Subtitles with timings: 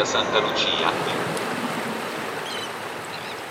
[0.00, 0.90] Santa Lucia.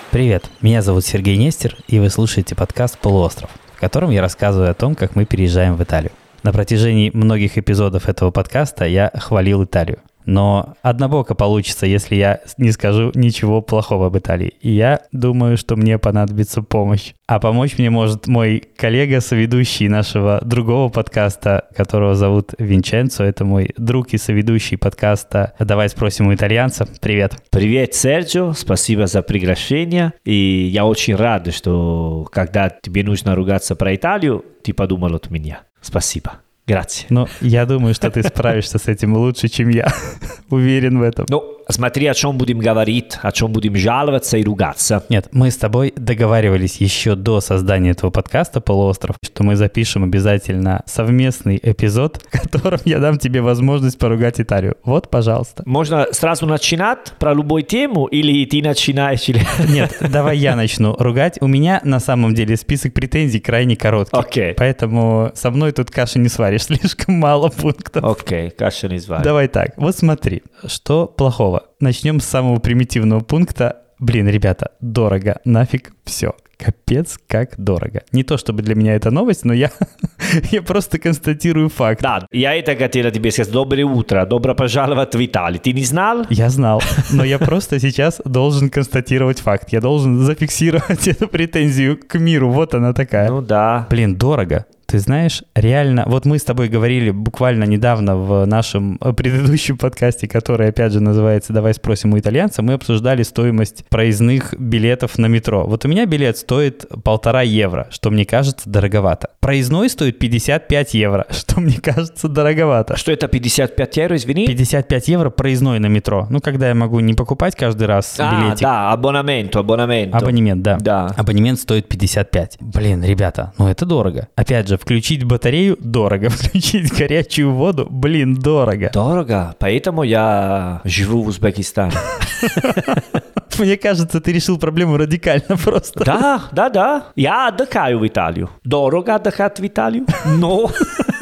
[0.10, 4.74] Привет, меня зовут Сергей Нестер, и вы слушаете подкаст «Полуостров», в котором я рассказываю о
[4.74, 6.12] том, как мы переезжаем в Италию.
[6.42, 10.00] На протяжении многих эпизодов этого подкаста я хвалил Италию.
[10.26, 14.54] Но однобоко получится, если я не скажу ничего плохого об Италии.
[14.62, 17.14] И я думаю, что мне понадобится помощь.
[17.28, 23.24] А помочь мне может мой коллега, соведущий нашего другого подкаста, которого зовут Винченцо.
[23.24, 26.88] Это мой друг и соведущий подкаста «Давай спросим у итальянца».
[27.00, 27.36] Привет.
[27.50, 30.14] Привет, Серджио, спасибо за приглашение.
[30.26, 35.62] И я очень рад, что когда тебе нужно ругаться про Италию, ты подумал от меня.
[35.82, 36.34] Спасибо.
[36.68, 37.06] Grazie.
[37.10, 39.92] Но я думаю, что ты справишься с этим лучше, чем я.
[40.50, 41.26] Уверен в этом.
[41.30, 45.04] Ну, смотри, о чем будем говорить, о чем будем жаловаться и ругаться.
[45.10, 50.84] Нет, мы с тобой договаривались еще до создания этого подкаста «Полуостров», что мы запишем обязательно
[50.86, 54.76] совместный эпизод, в котором я дам тебе возможность поругать Италию.
[54.84, 55.64] Вот, пожалуйста.
[55.66, 59.28] Можно сразу начинать про любую тему или ты начинаешь?
[59.30, 59.42] Или...
[59.70, 61.38] Нет, давай я начну ругать.
[61.42, 64.18] У меня на самом деле список претензий крайне короткий.
[64.18, 64.54] Окей.
[64.56, 68.04] Поэтому со мной тут каши не сваришь, слишком мало пунктов.
[68.04, 69.24] Окей, каша не звали.
[69.24, 71.61] Давай так, вот смотри, что плохого?
[71.80, 73.78] Начнем с самого примитивного пункта.
[74.00, 76.34] Блин, ребята, дорого, нафиг все.
[76.58, 78.04] Капец, как дорого.
[78.12, 79.72] Не то чтобы для меня это новость, но я,
[80.52, 82.02] я просто констатирую факт.
[82.02, 83.52] Да, я это хотела тебе сказать.
[83.52, 85.60] Доброе утро, добро пожаловать в Италию.
[85.60, 86.26] Ты не знал?
[86.30, 89.74] Я знал, но я просто сейчас должен констатировать факт.
[89.74, 92.52] Я должен зафиксировать эту претензию к миру.
[92.52, 93.30] Вот она такая.
[93.30, 93.88] Ну да.
[93.90, 94.66] Блин, дорого.
[94.92, 100.68] Ты знаешь, реально, вот мы с тобой говорили буквально недавно в нашем предыдущем подкасте, который,
[100.68, 105.66] опять же, называется «Давай спросим у итальянца», мы обсуждали стоимость проездных билетов на метро.
[105.66, 109.30] Вот у меня билет стоит полтора евро, что мне кажется дороговато.
[109.40, 112.98] Проездной стоит 55 евро, что мне кажется дороговато.
[112.98, 114.46] Что это 55 евро, извини?
[114.46, 116.28] 55 евро проездной на метро.
[116.30, 118.64] Ну, когда я могу не покупать каждый раз А, билетик.
[118.64, 120.14] да, абонемент, абонемент.
[120.14, 120.78] Абонемент, да.
[120.82, 121.06] Да.
[121.16, 122.58] Абонемент стоит 55.
[122.60, 124.28] Блин, ребята, ну это дорого.
[124.36, 128.90] Опять же, включить батарею дорого, включить горячую воду, блин, дорого.
[128.94, 131.94] Дорого, поэтому я живу в Узбекистане.
[133.60, 136.04] Мне кажется, ты решил проблему радикально просто.
[136.04, 137.06] Да, да, да.
[137.16, 138.50] Я отдыхаю в Италию.
[138.64, 140.72] Дорого отдыхать в Италию, но...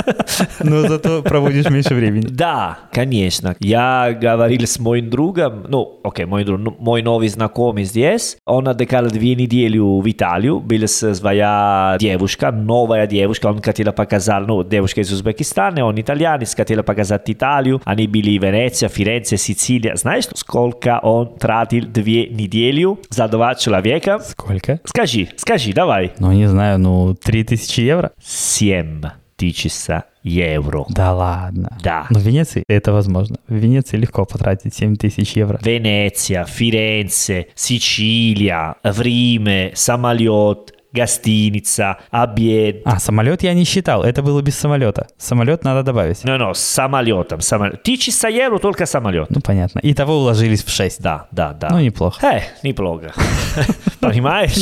[0.64, 2.28] Но зато проводишь меньше времени.
[2.30, 3.56] Да, конечно.
[3.60, 8.38] Я говорил с моим другом, ну, окей, мой друг, ну, мой новый знакомый здесь.
[8.46, 10.60] Он отдыхал две недели в Италию.
[10.60, 13.48] Была своя девушка, новая девушка.
[13.48, 17.82] Он хотел показать, ну, девушка из Узбекистана, он итальянец, хотел показать Италию.
[17.86, 19.96] Они были в Венеция, Ференце, Сицилия.
[19.96, 22.80] Знаешь, сколько он тратил две недели
[23.10, 24.20] за два человека?
[24.20, 24.80] Сколько?
[24.86, 26.14] Скажи, скажи, давай.
[26.20, 28.12] Ну, не знаю, ну, 3000 евро?
[28.24, 29.00] Семь
[29.40, 30.86] тысяч евро.
[30.90, 31.78] Да ладно.
[31.82, 32.06] Да.
[32.10, 33.38] Но в Венеции это возможно.
[33.48, 35.60] В Венеции легко потратить 7 тысяч евро.
[35.64, 42.82] Венеция, Фиренце, Сицилия, в Риме, самолет, гостиница, обед.
[42.86, 45.08] А, самолет я не считал, это было без самолета.
[45.18, 46.24] Самолет надо добавить.
[46.24, 47.42] Ну, ну, с самолетом.
[47.42, 47.84] Самолет.
[47.84, 49.30] Тысяча евро только самолет.
[49.30, 49.80] Ну, понятно.
[49.80, 51.02] И того уложились в 6.
[51.02, 51.70] Да, да, да.
[51.72, 52.26] Ну, неплохо.
[52.26, 53.14] Э, неплохо.
[54.00, 54.56] Понимаешь?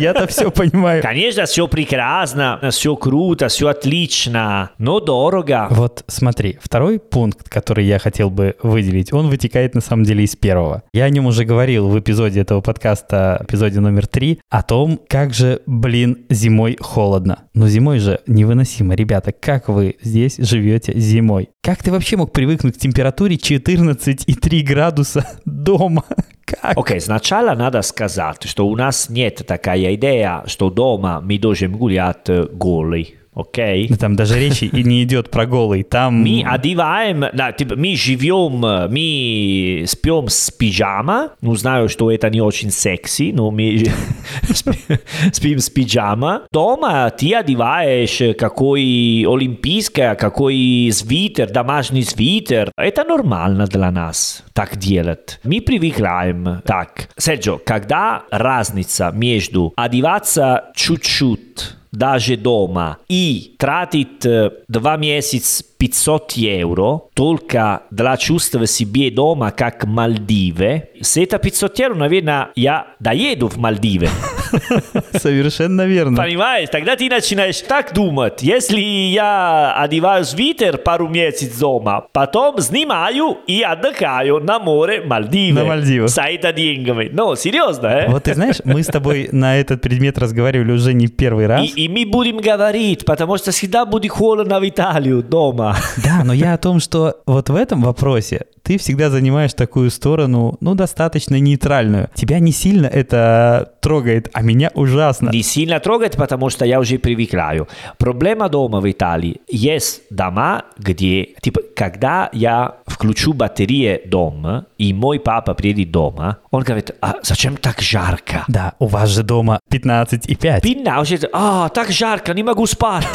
[0.00, 1.02] Я-то все понимаю.
[1.02, 5.66] Конечно, все прекрасно, все круто, все отлично, но дорого.
[5.70, 10.36] Вот смотри, второй пункт, который я хотел бы выделить, он вытекает на самом деле из
[10.36, 10.82] первого.
[10.92, 15.34] Я о нем уже говорил в эпизоде этого подкаста, эпизоде номер три, о том, как
[15.34, 17.44] же, блин, зимой холодно.
[17.52, 18.94] Но зимой же невыносимо.
[18.94, 21.50] Ребята, как вы здесь живете зимой?
[21.62, 26.04] Как ты вообще мог привыкнуть к температуре 14,3 градуса дома?
[26.46, 26.78] Как?
[26.78, 32.30] Окей, сначала надо сказать, что у нас нет такая идея, что дома мы должны гулять
[32.30, 33.16] э, голый.
[33.38, 33.86] Окей?
[33.88, 35.84] Ну, Там даже речи и не идет про голый.
[35.84, 36.22] Там...
[36.22, 38.58] Мы одеваем, да, типа, мы живем,
[38.90, 41.30] мы спим с пижама.
[41.40, 43.84] Ну, знаю, что это не очень секси, но мы
[44.52, 44.98] спи-
[45.32, 46.42] спим с пижама.
[46.50, 52.72] Дома ты одеваешь какой олимпийский, какой свитер, домашний свитер.
[52.76, 55.38] Это нормально для нас так делать.
[55.44, 57.08] Мы привыкаем так.
[57.16, 67.02] Серджо, когда разница между одеваться чуть-чуть даже дома и тратить э, два месяца 500 евро
[67.14, 73.56] только для чувствовать себе дома как Мальдивы, с это 500 евро, наверное, я доеду в
[73.56, 74.08] Мальдивы.
[75.18, 76.16] Совершенно верно.
[76.16, 76.68] Понимаешь?
[76.70, 78.42] Тогда ты начинаешь так думать.
[78.42, 85.60] Если я одеваю свитер пару месяцев дома, потом снимаю и отдыхаю на море Мальдивы.
[85.60, 86.10] На Мальдивах.
[86.10, 87.10] С это деньгами.
[87.12, 88.08] Ну, серьезно, э?
[88.08, 91.64] Вот ты знаешь, мы с тобой на этот предмет разговаривали уже не первый раз.
[91.64, 95.76] И, и мы будем говорить, потому что всегда будет холодно в Италию дома.
[96.04, 100.56] Да, но я о том, что вот в этом вопросе ты всегда занимаешь такую сторону,
[100.60, 102.10] ну, достаточно нейтральную.
[102.14, 105.30] Тебя не сильно это трогает, а меня ужасно.
[105.30, 107.68] Не сильно трогает, потому что я уже привыкаю.
[107.96, 109.40] Проблема дома в Италии.
[109.48, 116.64] Есть дома, где, типа, когда я включу батареи дома, и мой папа приедет дома, он
[116.64, 118.44] говорит, а зачем так жарко?
[118.48, 120.62] Да, у вас же дома 15 и 5.
[120.62, 123.06] Пина, уже, а, так жарко, не могу спать.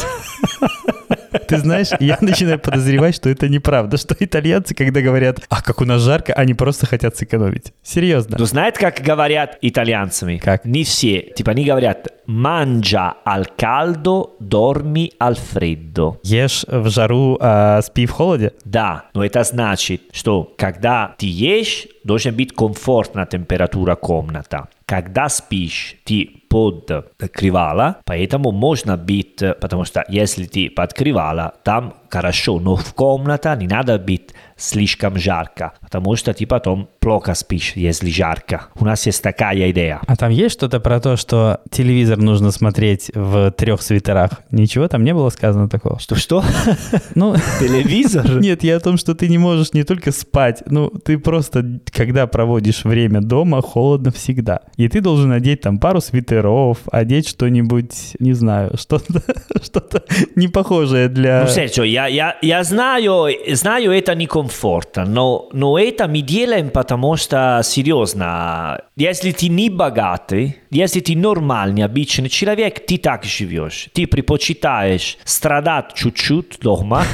[1.48, 5.84] Ты знаешь, я начинаю подозревать, что это неправда, что итальянцы, когда говорят, а как у
[5.84, 7.72] нас жарко, они просто хотят сэкономить.
[7.82, 8.36] Серьезно.
[8.38, 10.38] Ну, знаете, как говорят итальянцами?
[10.38, 10.64] Как?
[10.64, 11.20] Не все.
[11.36, 16.18] Типа, они говорят, mangia al caldo, dormi al freddo.
[16.22, 18.52] Ешь в жару, а спи в холоде?
[18.64, 24.68] Да, но это значит, что когда ты ешь, должен быть комфортная температура комната.
[24.86, 26.91] Когда спишь, ты под
[27.33, 33.55] кривала, поэтому можно быть, потому что если ты под кривала, там хорошо, но в комната
[33.55, 38.66] не надо быть слишком жарко, потому что ты потом плохо спишь, если жарко.
[38.76, 40.00] У нас есть такая идея.
[40.06, 44.30] А там есть что-то про то, что телевизор нужно смотреть в трех свитерах?
[44.50, 45.98] Ничего там не было сказано такого?
[45.98, 46.44] Что-что?
[47.14, 48.28] Ну, Телевизор?
[48.40, 52.26] нет, я о том, что ты не можешь не только спать, ну, ты просто, когда
[52.26, 54.60] проводишь время дома, холодно всегда.
[54.76, 59.22] И ты должен одеть там пару свитеров, одеть что-нибудь, не знаю, что-то
[59.62, 59.82] что
[60.36, 61.42] не похожее для...
[61.42, 67.16] Ну, Серджо, я, я, я знаю, знаю, это некомфортно, но, но это мы делаем, потому
[67.16, 73.88] что, серьезно, если ты не богатый, если ты нормальный, обычный человек, ты так живешь.
[73.92, 77.04] Ты предпочитаешь страдать чуть-чуть дома,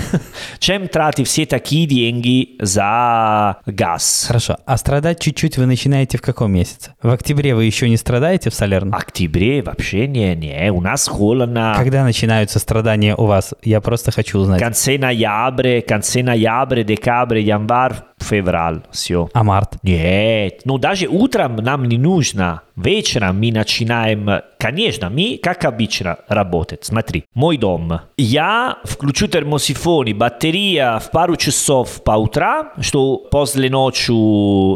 [0.58, 4.24] чем тратить все такие деньги за газ.
[4.28, 6.94] Хорошо, а страдать чуть-чуть вы начинаете в каком месяце?
[7.02, 8.96] В октябре вы еще не страдаете в Салерно?
[8.96, 11.74] октябре вообще не, не, у нас холодно.
[11.76, 13.54] Когда начинаются страдания у вас?
[13.62, 14.60] Я просто хочу узнать.
[14.60, 19.28] Конце ноября, конце ноября, декабрь, январь, февраль, все.
[19.32, 19.76] А март?
[19.82, 22.62] Нет, ну даже утром нам не нужно.
[22.76, 26.84] Вечером мы начинаем, конечно, мы, как обычно, работать.
[26.84, 28.00] Смотри, мой дом.
[28.16, 34.12] Я включу и батарея в пару часов по утрам, что после ночи,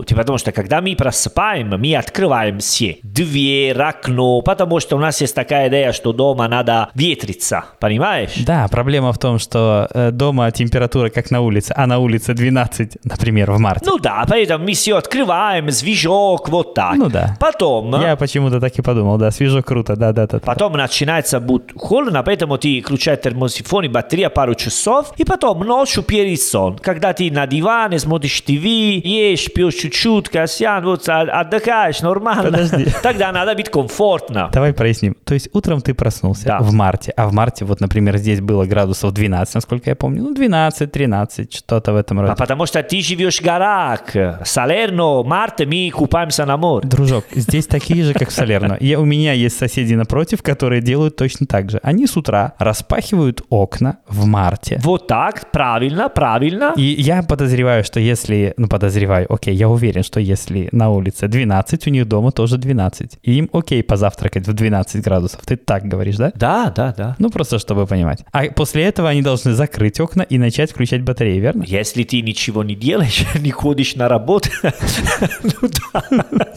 [0.07, 2.99] типа, потому что когда мы просыпаем, мы открываем все.
[3.03, 8.33] Дверь, окно, потому что у нас есть такая идея, что дома надо ветриться, понимаешь?
[8.47, 12.99] Да, проблема в том, что э, дома температура как на улице, а на улице 12,
[13.05, 13.85] например, в марте.
[13.87, 16.97] Ну да, поэтому мы все открываем, свежок, вот так.
[16.97, 17.37] Ну да.
[17.39, 18.01] Потом...
[18.01, 20.39] Я почему-то так и подумал, да, свежо, круто, да-да-да.
[20.39, 21.43] Потом начинается
[21.77, 27.13] холодно, поэтому ты включаешь термосифон и батарея пару часов, и потом ночью перед сон, когда
[27.13, 32.45] ты на диване смотришь ТВ, ешь, пьешь чуть-чуть, касьян, вот а- отдыхаешь нормально.
[32.45, 32.87] Подожди.
[33.03, 34.49] Тогда надо быть комфортно.
[34.53, 35.17] Давай проясним.
[35.25, 36.59] То есть утром ты проснулся Да.
[36.61, 40.35] в марте, а в марте, вот, например, здесь было градусов 12, насколько я помню, ну,
[40.35, 42.33] 12, 13, что-то в этом роде.
[42.33, 44.03] А потому что ты живешь в горах.
[44.45, 46.87] Салерно, март, мы купаемся на море.
[46.89, 48.77] Дружок, здесь такие же, как в Салерно.
[48.81, 51.81] Я, у меня есть соседи напротив, которые делают точно так же.
[51.83, 54.79] Они с утра распахивают окна в марте.
[54.83, 56.75] Вот так, правильно, правильно.
[56.77, 61.87] И я подозреваю, что если, ну подозреваю, окей, я уверен, что если на улице 12,
[61.87, 63.19] у них дома тоже 12.
[63.23, 65.41] И им окей позавтракать в 12 градусов.
[65.47, 66.33] Ты так говоришь, да?
[66.35, 67.17] Да, да, да.
[67.19, 68.25] Ну просто чтобы понимать.
[68.33, 71.65] А после этого они должны закрыть окна и начать включать батареи, верно?
[71.67, 76.05] Если ты ничего не делаешь, не ходишь на работу, ну да.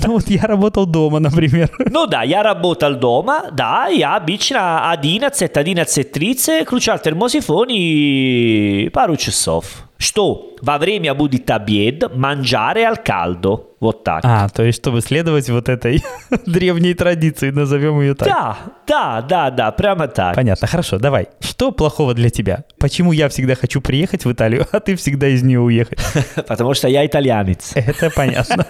[0.03, 1.71] Ну вот я работал дома, например.
[1.89, 9.87] Ну да, я работал дома, да, я обычно 11, 11.30 включал термосифон и пару часов.
[9.97, 13.63] Что во время будет обед, mangiare al caldo.
[13.79, 14.21] Вот так.
[14.23, 16.03] А, то есть чтобы следовать вот этой
[16.47, 18.27] древней традиции, назовем ее так.
[18.27, 20.35] Да, да, да, да, прямо так.
[20.35, 21.27] Понятно, хорошо, давай.
[21.41, 22.63] Что плохого для тебя?
[22.79, 25.99] Почему я всегда хочу приехать в Италию, а ты всегда из нее уехать?
[26.47, 27.73] Потому что я итальянец.
[27.75, 28.65] Это понятно.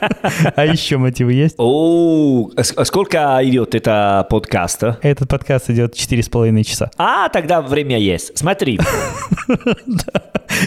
[0.55, 1.55] А еще мотивы есть?
[1.57, 4.84] О, а а сколько идет это подкаст?
[4.84, 4.98] а?
[5.01, 6.91] Этот подкаст идет 4,5 часа.
[6.98, 8.38] А, тогда время есть.
[8.38, 8.77] Смотри,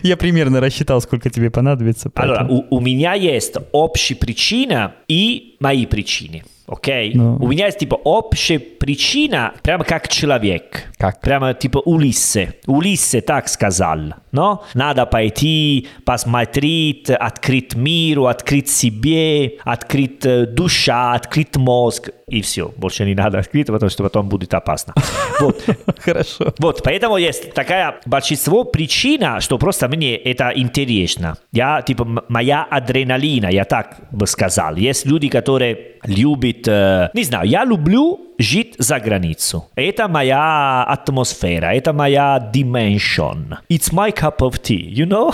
[0.02, 2.08] Я примерно рассчитал, сколько тебе понадобится.
[2.08, 6.42] allora, поэтому- у, у меня есть общая причина и мои причины.
[6.66, 7.12] окей?
[7.14, 7.36] Ну.
[7.36, 10.84] У меня есть типа общая причина, прямо как человек.
[10.96, 11.20] Как?
[11.20, 12.54] Прямо типа Улиссе.
[12.66, 22.10] Улиссе так сказал, но надо пойти, посмотреть, открыть миру, открыть себе, открыть душа, открыть мозг.
[22.28, 22.72] И все.
[22.76, 24.94] Больше не надо открыть, потому что потом будет опасно.
[25.40, 25.64] Вот.
[25.98, 26.54] Хорошо.
[26.58, 31.36] Вот, поэтому есть такая большинство причина, что просто мне это интересно.
[31.50, 34.76] Я, типа, моя адреналина, я так бы сказал.
[34.76, 39.64] Есть люди, которые giocatore э, не знаю, я люблю жить за границу.
[39.76, 43.58] Это моя атмосфера, это моя dimension.
[43.68, 45.30] It's my cup of tea, you know?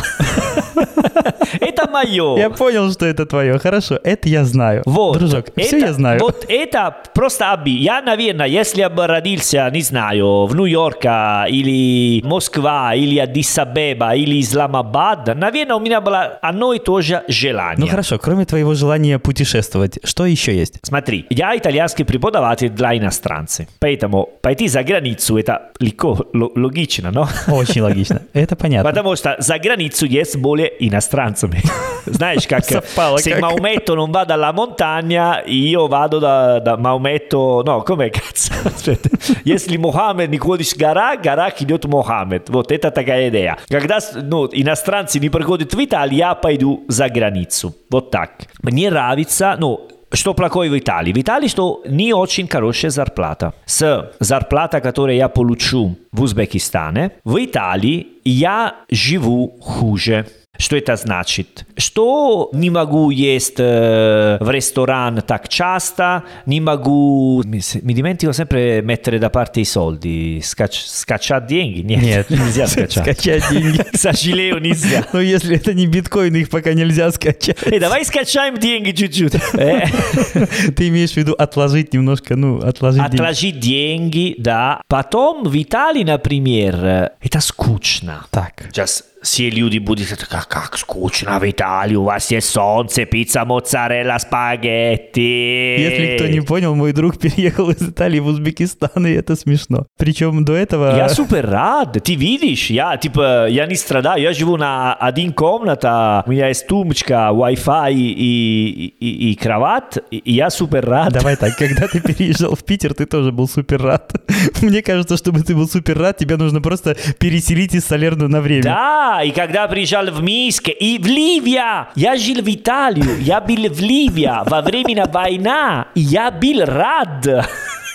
[1.61, 2.37] Это мое.
[2.39, 3.59] Я понял, что это твое.
[3.59, 4.83] Хорошо, это я знаю.
[4.87, 5.19] Вот.
[5.19, 6.21] Дружок, все это- я знаю.
[6.21, 7.71] Вот это просто оби.
[7.71, 15.35] Я, наверное, если бы родился, не знаю, в Нью-Йорке или Москва, или Аддис-Абеба, или Исламабад,
[15.37, 17.79] наверное, у меня было одно и то же желание.
[17.79, 20.79] Ну хорошо, кроме твоего желания путешествовать, что еще есть?
[20.83, 27.29] Смотри, я итальянский преподаватель для иностранцев, поэтому пойти за границу это легко, ло- логично, но?
[27.49, 28.23] Очень логично.
[28.33, 28.89] Это понятно.
[28.89, 31.63] Потому что за границу есть более иностранцами.
[32.07, 33.41] Знаешь, как Совпало se как.
[33.41, 37.63] Maometto non va dalla montagna, io vado da, da Maometto...
[37.65, 38.53] No, come cazzo?
[38.65, 39.09] Aspetta.
[39.45, 42.49] Если Мухаммед не ходит с гора, гора идет Мухаммед.
[42.49, 43.59] Вот это такая идея.
[43.69, 47.75] Когда ну, иностранцы не приходят в Италию, я пойду за границу.
[47.91, 48.33] Вот так.
[48.63, 51.14] Мне нравится, ну, что плохое в Италии?
[51.14, 53.54] В Италии что не очень хорошая зарплата.
[53.66, 60.26] С зарплата, которую я получу в Узбекистане, в Италии я живу хуже.
[60.59, 61.67] Что это значит?
[61.77, 67.43] Что не могу есть э, в ресторан так часто, не могу...
[67.43, 70.39] Mi, dimentico sempre mettere da parte i soldi.
[70.43, 71.81] Scac- scacciare деньги?
[71.81, 73.03] Нет, Нет, нельзя скачать.
[73.03, 73.83] Скачать деньги.
[73.93, 75.07] К сожалению, нельзя.
[75.13, 77.59] Ну, если это не биткоины, их пока нельзя скачать.
[77.65, 79.35] Эй, давай скачаем деньги чуть-чуть.
[79.55, 79.87] Э.
[80.77, 83.15] Ты имеешь в виду отложить немножко, ну, отложить деньги.
[83.15, 84.81] Отложить деньги, да.
[84.89, 88.27] Потом в Италии, например, э, это скучно.
[88.31, 88.67] Так.
[88.71, 93.45] Сейчас все люди будут говорить, как, как скучно в Италии, у вас есть солнце, пицца,
[93.45, 95.81] моцарелла, спагетти.
[95.81, 99.87] Если кто не понял, мой друг переехал из Италии в Узбекистан, и это смешно.
[99.99, 100.97] Причем до этого...
[100.97, 106.23] Я супер рад, ты видишь, я типа, я не страдаю, я живу на один комната,
[106.25, 111.13] у меня есть тумбочка, Wi-Fi и, и, и кровать, и я супер рад.
[111.13, 114.13] Давай так, когда ты переезжал в Питер, ты тоже был супер рад.
[114.63, 118.63] Мне кажется, чтобы ты был супер рад, тебе нужно просто переселить из Салерну на время.
[118.63, 123.69] Да, и когда приезжал в Минск, и в Ливия, я жил в Италию, я был
[123.69, 127.47] в Ливии во время войны, и я был рад.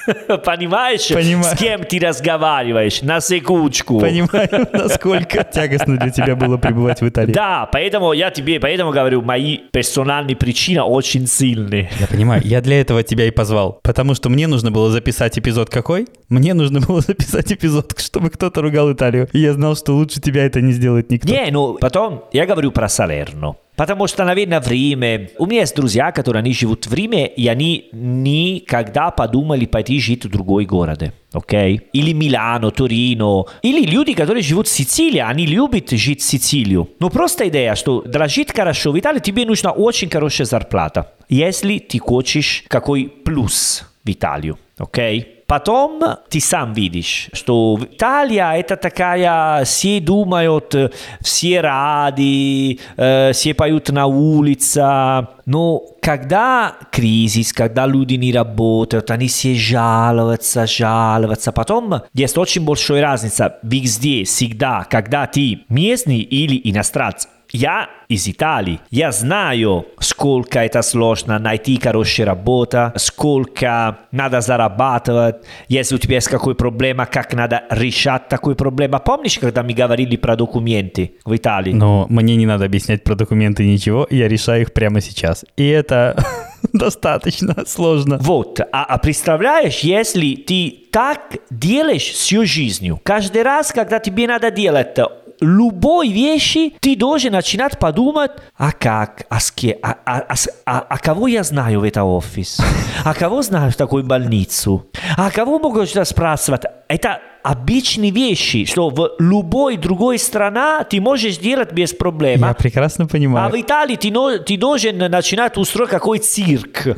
[0.45, 1.55] Понимаешь, Понимаю.
[1.55, 3.01] с кем ты разговариваешь?
[3.01, 3.99] На секундочку.
[3.99, 7.33] Понимаю, насколько тягостно для тебя было пребывать в Италии.
[7.33, 11.89] Да, поэтому я тебе, поэтому говорю, мои персональные причины очень сильные.
[11.99, 13.79] Я понимаю, я для этого тебя и позвал.
[13.83, 16.07] Потому что мне нужно было записать эпизод какой?
[16.29, 19.27] Мне нужно было записать эпизод, чтобы кто-то ругал Италию.
[19.33, 21.31] И я знал, что лучше тебя это не сделает никто.
[21.31, 23.55] Не, ну потом я говорю про Салерно.
[23.81, 25.31] Потому что, наверное, в Риме...
[25.39, 30.23] У меня есть друзья, которые они живут в Риме, и они никогда подумали пойти жить
[30.23, 31.11] в другой город.
[31.33, 31.81] Окей?
[31.91, 33.45] Или Милано, Торино.
[33.63, 36.89] Или люди, которые живут в Сицилии, они любят жить в Сицилию.
[36.99, 41.13] Но просто идея, что для жить хорошо в Италии тебе нужна очень хорошая зарплата.
[41.27, 44.59] Если ты хочешь какой плюс в Италию.
[44.77, 45.40] Окей?
[45.51, 50.73] Потом ты сам видишь, что Италия это такая, все думают,
[51.19, 55.27] все рады, э, все поют на улице.
[55.45, 61.51] Но когда кризис, когда люди не работают, они все жалуются, жалуются.
[61.51, 67.27] Потом есть очень большая разница везде, всегда, когда ты местный или иностранец.
[67.51, 68.79] Я из Италии.
[68.89, 76.27] Я знаю, сколько это сложно найти хорошую работу, сколько надо зарабатывать, если у тебя есть
[76.27, 78.99] какой проблема, как надо решать такую проблему.
[78.99, 81.73] Помнишь, когда мы говорили про документы в Италии?
[81.73, 85.45] Но мне не надо объяснять про документы ничего, я решаю их прямо сейчас.
[85.55, 86.17] И это
[86.73, 88.17] достаточно сложно.
[88.21, 94.51] Вот, а, а представляешь, если ты так делаешь всю жизнью, каждый раз, когда тебе надо
[94.51, 94.93] делать
[95.41, 100.85] любой вещи, ты должен начинать подумать, а как, а с кем, а, а, а, а-
[100.87, 102.61] а кого я знаю в этом офис,
[103.03, 104.85] а кого знаю в такую больницу,
[105.17, 106.61] а кого могу спрашивать.
[106.93, 112.41] Это обычные вещи, что в любой другой стране ты можешь делать без проблем.
[112.41, 113.47] Я прекрасно понимаю.
[113.47, 116.87] А в Италии ты, но, ты должен начинать устроить какой цирк.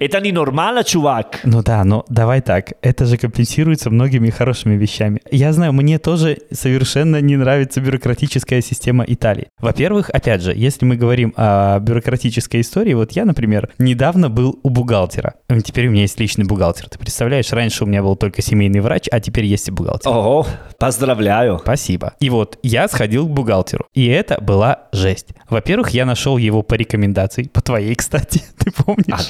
[0.00, 1.40] Это ненормально, чувак.
[1.44, 2.72] Ну да, но давай так.
[2.82, 5.20] Это же компенсируется многими хорошими вещами.
[5.30, 9.48] Я знаю, мне тоже совершенно не нравится бюрократическая система Италии.
[9.58, 14.70] Во-первых, опять же, если мы говорим о бюрократической истории, вот я, например, недавно был у
[14.70, 15.34] бухгалтера.
[15.64, 16.88] Теперь у меня есть личный бухгалтер.
[16.88, 20.10] Ты представляешь, раньше у меня был только семейный врач, а теперь есть и бухгалтер.
[20.10, 20.46] Ого,
[20.78, 21.58] поздравляю.
[21.62, 22.14] Спасибо.
[22.20, 25.28] И вот я сходил к бухгалтеру, и это была жесть.
[25.48, 29.28] Во-первых, я нашел его по рекомендации, по твоей, кстати, ты помнишь?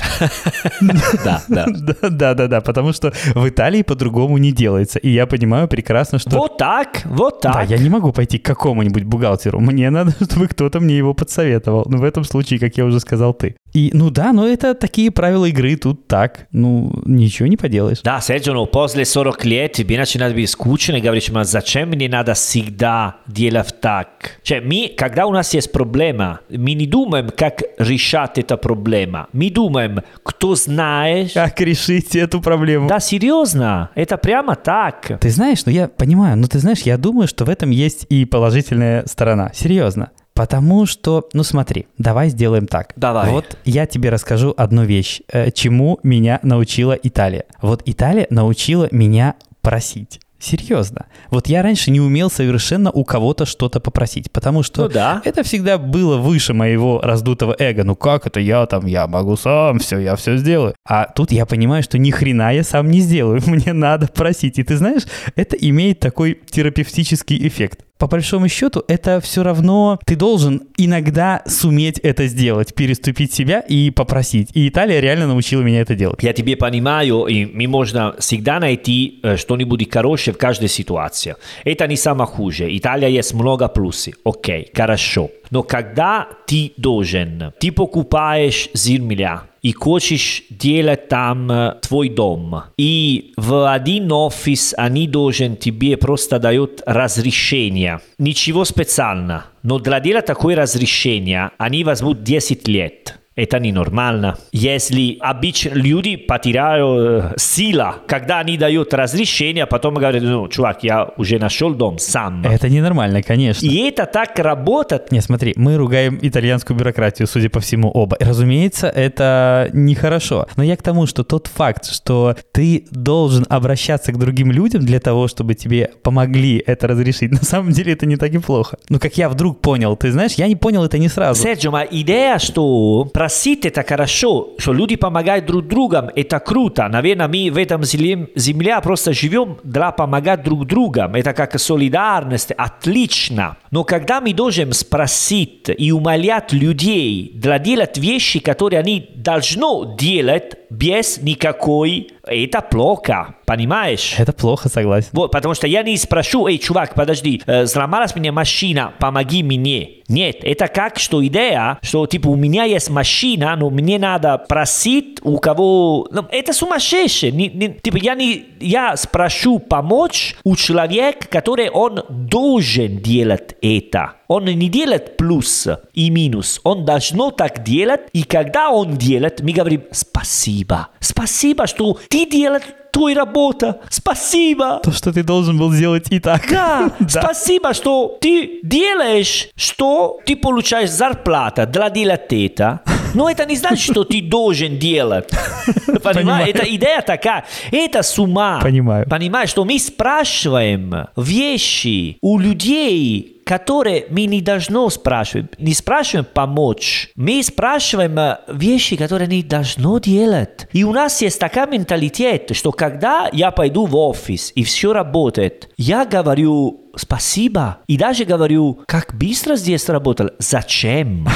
[1.24, 1.66] Да, да.
[2.02, 6.36] Да, да, да, потому что в Италии по-другому не делается, и я понимаю прекрасно, что...
[6.36, 7.54] Вот так, вот так.
[7.54, 11.84] Да, я не могу пойти к какому-нибудь бухгалтеру, мне надо, чтобы кто-то мне его подсоветовал.
[11.86, 13.56] Но в этом случае, как я уже сказал, ты.
[13.72, 18.00] И, ну да, но это такие правила игры, тут так, ну, ничего не поделаешь.
[18.02, 22.08] Да, Серджо, но после 40 лет тебе начинает быть скучно, и говоришь, а зачем мне
[22.08, 24.40] надо всегда делать так?
[24.42, 29.26] Че, мы, когда у нас есть проблема, мы не думаем, как решать эту проблему.
[29.32, 31.32] Мы думаем, кто знает...
[31.32, 32.88] Как решить эту проблему.
[32.88, 35.18] Да, серьезно, это прямо так.
[35.20, 38.24] Ты знаешь, ну я понимаю, но ты знаешь, я думаю, что в этом есть и
[38.24, 39.50] положительная сторона.
[39.54, 40.10] Серьезно.
[40.34, 42.92] Потому что, ну смотри, давай сделаем так.
[42.96, 43.30] Давай.
[43.30, 47.44] Вот я тебе расскажу одну вещь, э, чему меня научила Италия.
[47.60, 50.20] Вот Италия научила меня просить.
[50.40, 51.06] Серьезно.
[51.30, 55.20] Вот я раньше не умел совершенно у кого-то что-то попросить, потому что Ну да.
[55.24, 57.84] это всегда было выше моего раздутого эго.
[57.84, 60.74] Ну как это я там, я могу сам, все, я все сделаю.
[60.88, 64.58] А тут я понимаю, что ни хрена я сам не сделаю, мне надо просить.
[64.58, 65.02] И ты знаешь,
[65.36, 67.80] это имеет такой терапевтический эффект.
[67.98, 73.90] По большому счету, это все равно ты должен иногда суметь это сделать, переступить себя и
[73.90, 74.48] попросить.
[74.54, 76.22] И Италия реально научила меня это делать.
[76.22, 81.36] Я тебе понимаю, и мы можно всегда найти э, что-нибудь хорошее в каждой ситуации.
[81.64, 82.76] Это не самое хуже.
[82.76, 84.14] Италия есть много плюсов.
[84.24, 85.30] Окей, хорошо.
[85.50, 92.62] Но когда ты должен, ты покупаешь земля, и хочешь делать там э, твой дом.
[92.78, 98.00] И в один офис они должен тебе просто дают разрешение.
[98.18, 99.44] Ничего специального.
[99.62, 103.19] Но для делать такое разрешение они возьмут 10 лет.
[103.40, 104.36] Это ненормально.
[104.52, 110.84] Если обычно люди потеряют э, сила, когда они дают разрешение, а потом говорят, ну, чувак,
[110.84, 112.44] я уже нашел дом сам.
[112.44, 113.64] Это ненормально, конечно.
[113.64, 115.10] И это так работает.
[115.10, 118.18] Не, смотри, мы ругаем итальянскую бюрократию, судя по всему, оба.
[118.20, 120.46] Разумеется, это нехорошо.
[120.56, 125.00] Но я к тому, что тот факт, что ты должен обращаться к другим людям для
[125.00, 128.76] того, чтобы тебе помогли это разрешить, на самом деле это не так и плохо.
[128.90, 131.42] Ну, как я вдруг понял, ты знаешь, я не понял это не сразу.
[131.42, 133.29] Серджо, ma идея, что просить
[133.64, 136.88] это хорошо, что люди помогают друг другу, это круто.
[136.88, 141.00] Наверное, мы в этом земле, земле просто живем для помогать друг другу.
[141.00, 143.56] Это как солидарность, отлично.
[143.70, 150.54] Но когда мы должны спросить и умолять людей для делать вещи, которые они должны делать
[150.70, 154.14] без никакой, это плохо, понимаешь?
[154.18, 155.08] Это плохо, согласен.
[155.12, 159.90] Вот, потому что я не спрошу, эй, чувак, подожди, э, сломалась мне машина, помоги мне.
[160.08, 165.18] Нет, это как, что идея, что, типа, у меня есть машина, но мне надо просить
[165.22, 166.08] у кого...
[166.10, 167.32] Ну, это сумасшедшее.
[167.32, 174.14] Не- не- типа, я, не, я спрошу помочь у человека, который он должен делать это.
[174.26, 176.60] Он не делает плюс и минус.
[176.62, 178.02] Он должно так делать.
[178.12, 179.09] И когда он делает,
[179.42, 180.88] мы говорим спасибо.
[181.00, 183.76] Спасибо, что ты делаешь твою работу.
[183.88, 184.80] Спасибо.
[184.82, 186.42] То, что ты должен был сделать и так.
[186.50, 192.80] Да, спасибо, что ты делаешь, что ты получаешь зарплата для делать это.
[193.14, 195.28] Но это не значит, что ты должен делать.
[196.02, 196.48] Понимаешь?
[196.48, 197.44] Это идея такая.
[197.72, 198.60] Это с ума.
[198.62, 199.06] Понимаю.
[199.08, 205.58] Понимаешь, что мы спрашиваем вещи у людей, которые мы не должны спрашивать.
[205.58, 207.10] Не спрашиваем помочь.
[207.16, 210.68] Мы спрашиваем э, вещи, которые они должны делать.
[210.72, 215.68] И у нас есть такая менталитет, что когда я пойду в офис и все работает,
[215.76, 217.78] я говорю спасибо.
[217.86, 220.30] И даже говорю, как быстро здесь работал.
[220.38, 221.26] Зачем?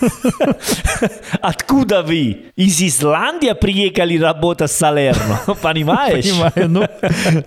[1.40, 2.46] Откуда вы?
[2.56, 5.40] Из Исландии приехали работать в Салерно.
[5.62, 6.24] Понимаешь?
[6.24, 6.86] Понимаю, ну,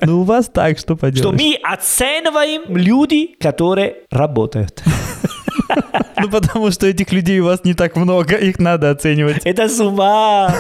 [0.02, 1.40] ну у вас так, что Что поделаешь.
[1.40, 4.84] мы оцениваем люди, которые работают.
[6.18, 9.46] Ну потому что этих людей у вас не так много, их надо оценивать.
[9.46, 10.54] Это с ума.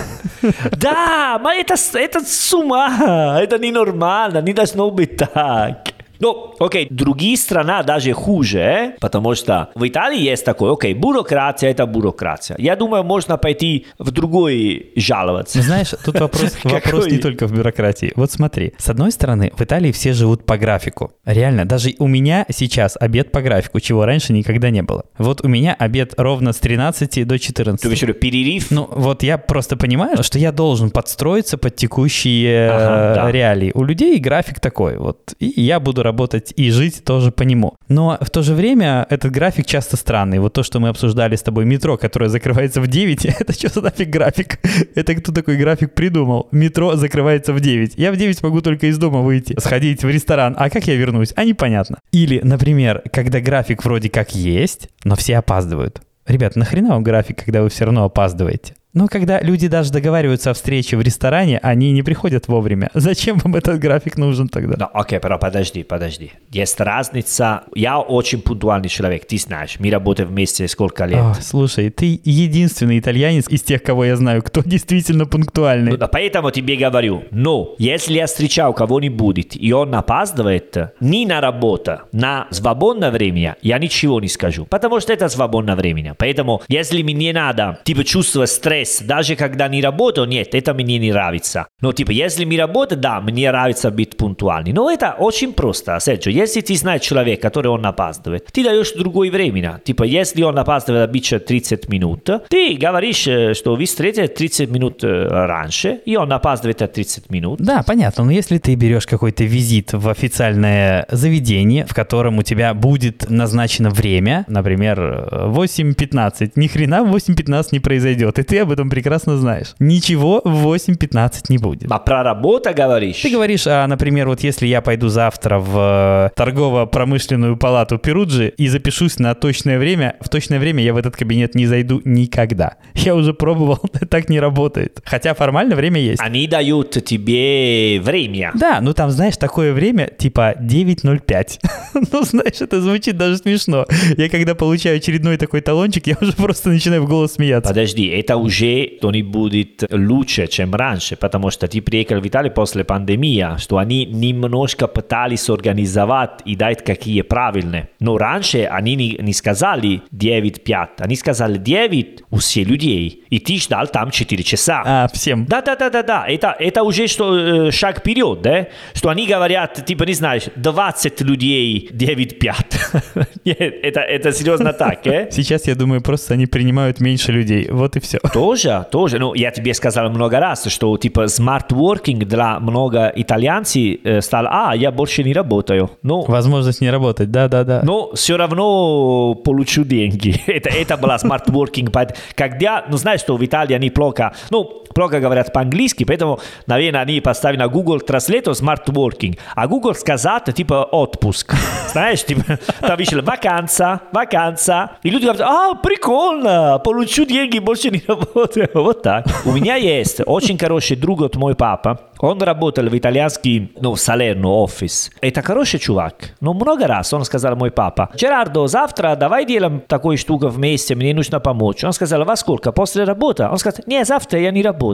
[0.71, 3.39] Да, это, это с ума.
[3.39, 5.94] Это ненормально, не должно быть так.
[6.19, 11.86] Ну, окей, другие страны даже хуже, потому что в Италии есть такое, окей, бюрократия– это
[11.86, 12.56] бюрократия.
[12.58, 15.62] Я думаю, можно пойти в другой жаловаться.
[15.62, 18.13] Знаешь, тут вопрос, вопрос не только в бюрократии.
[18.15, 21.12] Вот смотри, с одной стороны, в Италии все живут по графику.
[21.25, 25.06] Реально, даже у меня сейчас обед по графику, чего раньше никогда не было.
[25.17, 27.82] Вот у меня обед ровно с 13 до 14.
[27.82, 28.71] То есть перерыв?
[28.71, 33.32] Ну, вот я просто понимаю, что я должен подстроиться под текущие Ага, э, да.
[33.32, 33.71] реалии.
[33.73, 37.75] У людей график такой вот, и я буду работать и жить тоже по нему.
[37.89, 40.39] Но в то же время этот график часто странный.
[40.39, 43.81] Вот то, что мы обсуждали с тобой, метро, которое закрывается в 9, это что за
[43.81, 44.59] нафиг график?
[44.95, 46.47] Это кто такой график придумал?
[46.51, 47.95] Метро закрывается в 9.
[47.97, 50.55] Я в 9 могу только из дома выйти, сходить в ресторан.
[50.57, 51.33] А как я вернусь?
[51.35, 51.99] А непонятно.
[52.11, 56.01] Или, например, когда график вроде как есть, но все опаздывают.
[56.25, 58.75] Ребят, нахрена вам график, когда вы все равно опаздываете?
[58.95, 62.89] Но когда люди даже договариваются о встрече в ресторане, они не приходят вовремя.
[62.93, 64.77] Зачем вам этот график нужен тогда?
[64.77, 66.31] Да, окей, pero подожди, подожди.
[66.49, 67.63] Есть разница.
[67.75, 69.75] Я очень пунктуальный человек, ты знаешь.
[69.79, 71.19] Мы работаем вместе сколько лет.
[71.19, 75.91] О, слушай, ты единственный итальянец из тех, кого я знаю, кто действительно пунктуальный.
[75.91, 81.41] Ну, да, поэтому тебе говорю, но если я встречал кого-нибудь, и он опаздывает, не на
[81.41, 86.15] работу, на свободное время, я ничего не скажу, потому что это свободное время.
[86.17, 91.12] Поэтому, если мне надо, типа, чувствовать стресс, даже когда не работаю, нет, это мне не
[91.12, 91.67] нравится.
[91.82, 94.76] Но, типа, если мне работа, да, мне нравится быть пунктуальным.
[94.76, 96.30] Но это очень просто, Серджо.
[96.30, 99.82] Если ты знаешь человека, который он опаздывает, ты даешь другое время.
[99.84, 105.04] Типа, если он опаздывает обычно 30 минут, ты говоришь, э, что вы встретитесь 30 минут
[105.04, 107.60] э, раньше, и он опаздывает от 30 минут.
[107.60, 112.74] Да, понятно, но если ты берешь какой-то визит в официальное заведение, в котором у тебя
[112.74, 115.00] будет назначено время, например,
[115.32, 119.73] 8.15, ни хрена в 8.15 не произойдет, и ты об этом прекрасно знаешь.
[119.79, 121.91] Ничего в 8.15 не будет.
[121.91, 123.21] А про работу говоришь?
[123.21, 128.67] Ты говоришь, а, например, вот если я пойду завтра в э, торгово-промышленную палату Перуджи и
[128.67, 132.75] запишусь на точное время, в точное время я в этот кабинет не зайду никогда.
[132.93, 135.01] Я уже пробовал, так не работает.
[135.05, 136.21] Хотя формально время есть.
[136.21, 138.51] Они дают тебе время.
[138.55, 141.59] Да, ну там, знаешь, такое время типа 9.05.
[142.11, 143.85] ну, знаешь, это звучит даже смешно.
[144.17, 147.69] Я когда получаю очередной такой талончик, я уже просто начинаю в голос смеяться.
[147.69, 148.64] Подожди, это уже
[149.01, 153.78] то не будет лучше, чем раньше, потому что ты приехал в Италию после пандемии, что
[153.78, 157.89] они немножко пытались организовать и дать какие правильные.
[157.99, 163.58] Но раньше они не, не сказали 9-5, они сказали 9 у всех людей, и ты
[163.58, 164.84] ждал там 4 часа.
[164.86, 165.45] А, всем.
[165.45, 166.25] Да, да, да, да, да.
[166.28, 168.67] Это, это уже что, э, шаг вперед, да?
[168.93, 173.28] Что они говорят, типа, не знаешь, 20 людей 9-5.
[173.45, 175.30] Нет, это, это серьезно так, э?
[175.32, 177.67] Сейчас, я думаю, просто они принимают меньше людей.
[177.69, 178.19] Вот и все.
[178.45, 179.17] Тоже, тоже.
[179.17, 184.45] Ну, я тебе сказал много раз, что типа smart working для много итальянцев э, стал,
[184.47, 185.89] а, я больше не работаю.
[186.03, 187.81] Ну, Возможность не работать, да-да-да.
[187.84, 190.39] но все равно получу деньги.
[190.47, 191.89] это, это была smart working.
[192.36, 197.19] Когда, ну, знаешь, что в Италии они плохо, ну, плохо говорят по-английски, поэтому, наверное, они
[197.19, 199.38] поставили на Google Translate smart working.
[199.53, 201.53] А Google сказать, типа, отпуск.
[201.91, 204.91] Знаешь, типа, там вышла ваканса, ваканса.
[205.03, 208.69] И люди говорят, а, прикольно, получу деньги, больше не работаю.
[208.86, 209.25] Вот так.
[209.45, 211.99] У меня есть очень хороший друг от мой папа.
[212.19, 215.12] Он работал в итальянский, ну, в Салерно офис.
[215.21, 216.36] Это хороший чувак.
[216.39, 221.13] Но много раз он сказал мой папа, Джерардо, завтра давай делаем такую штуку вместе, мне
[221.13, 221.84] нужно помочь.
[221.84, 222.71] Он сказал, во сколько?
[222.71, 223.43] После работы?
[223.43, 224.85] Он сказал, не, завтра я не работаю.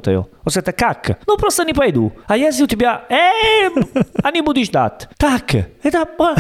[0.44, 1.20] Он сказал, как?
[1.28, 2.12] Ну, просто не пойду.
[2.28, 3.88] А если у тебя, эм,
[4.24, 5.10] а не будешь ждать.
[5.18, 6.08] Так, это...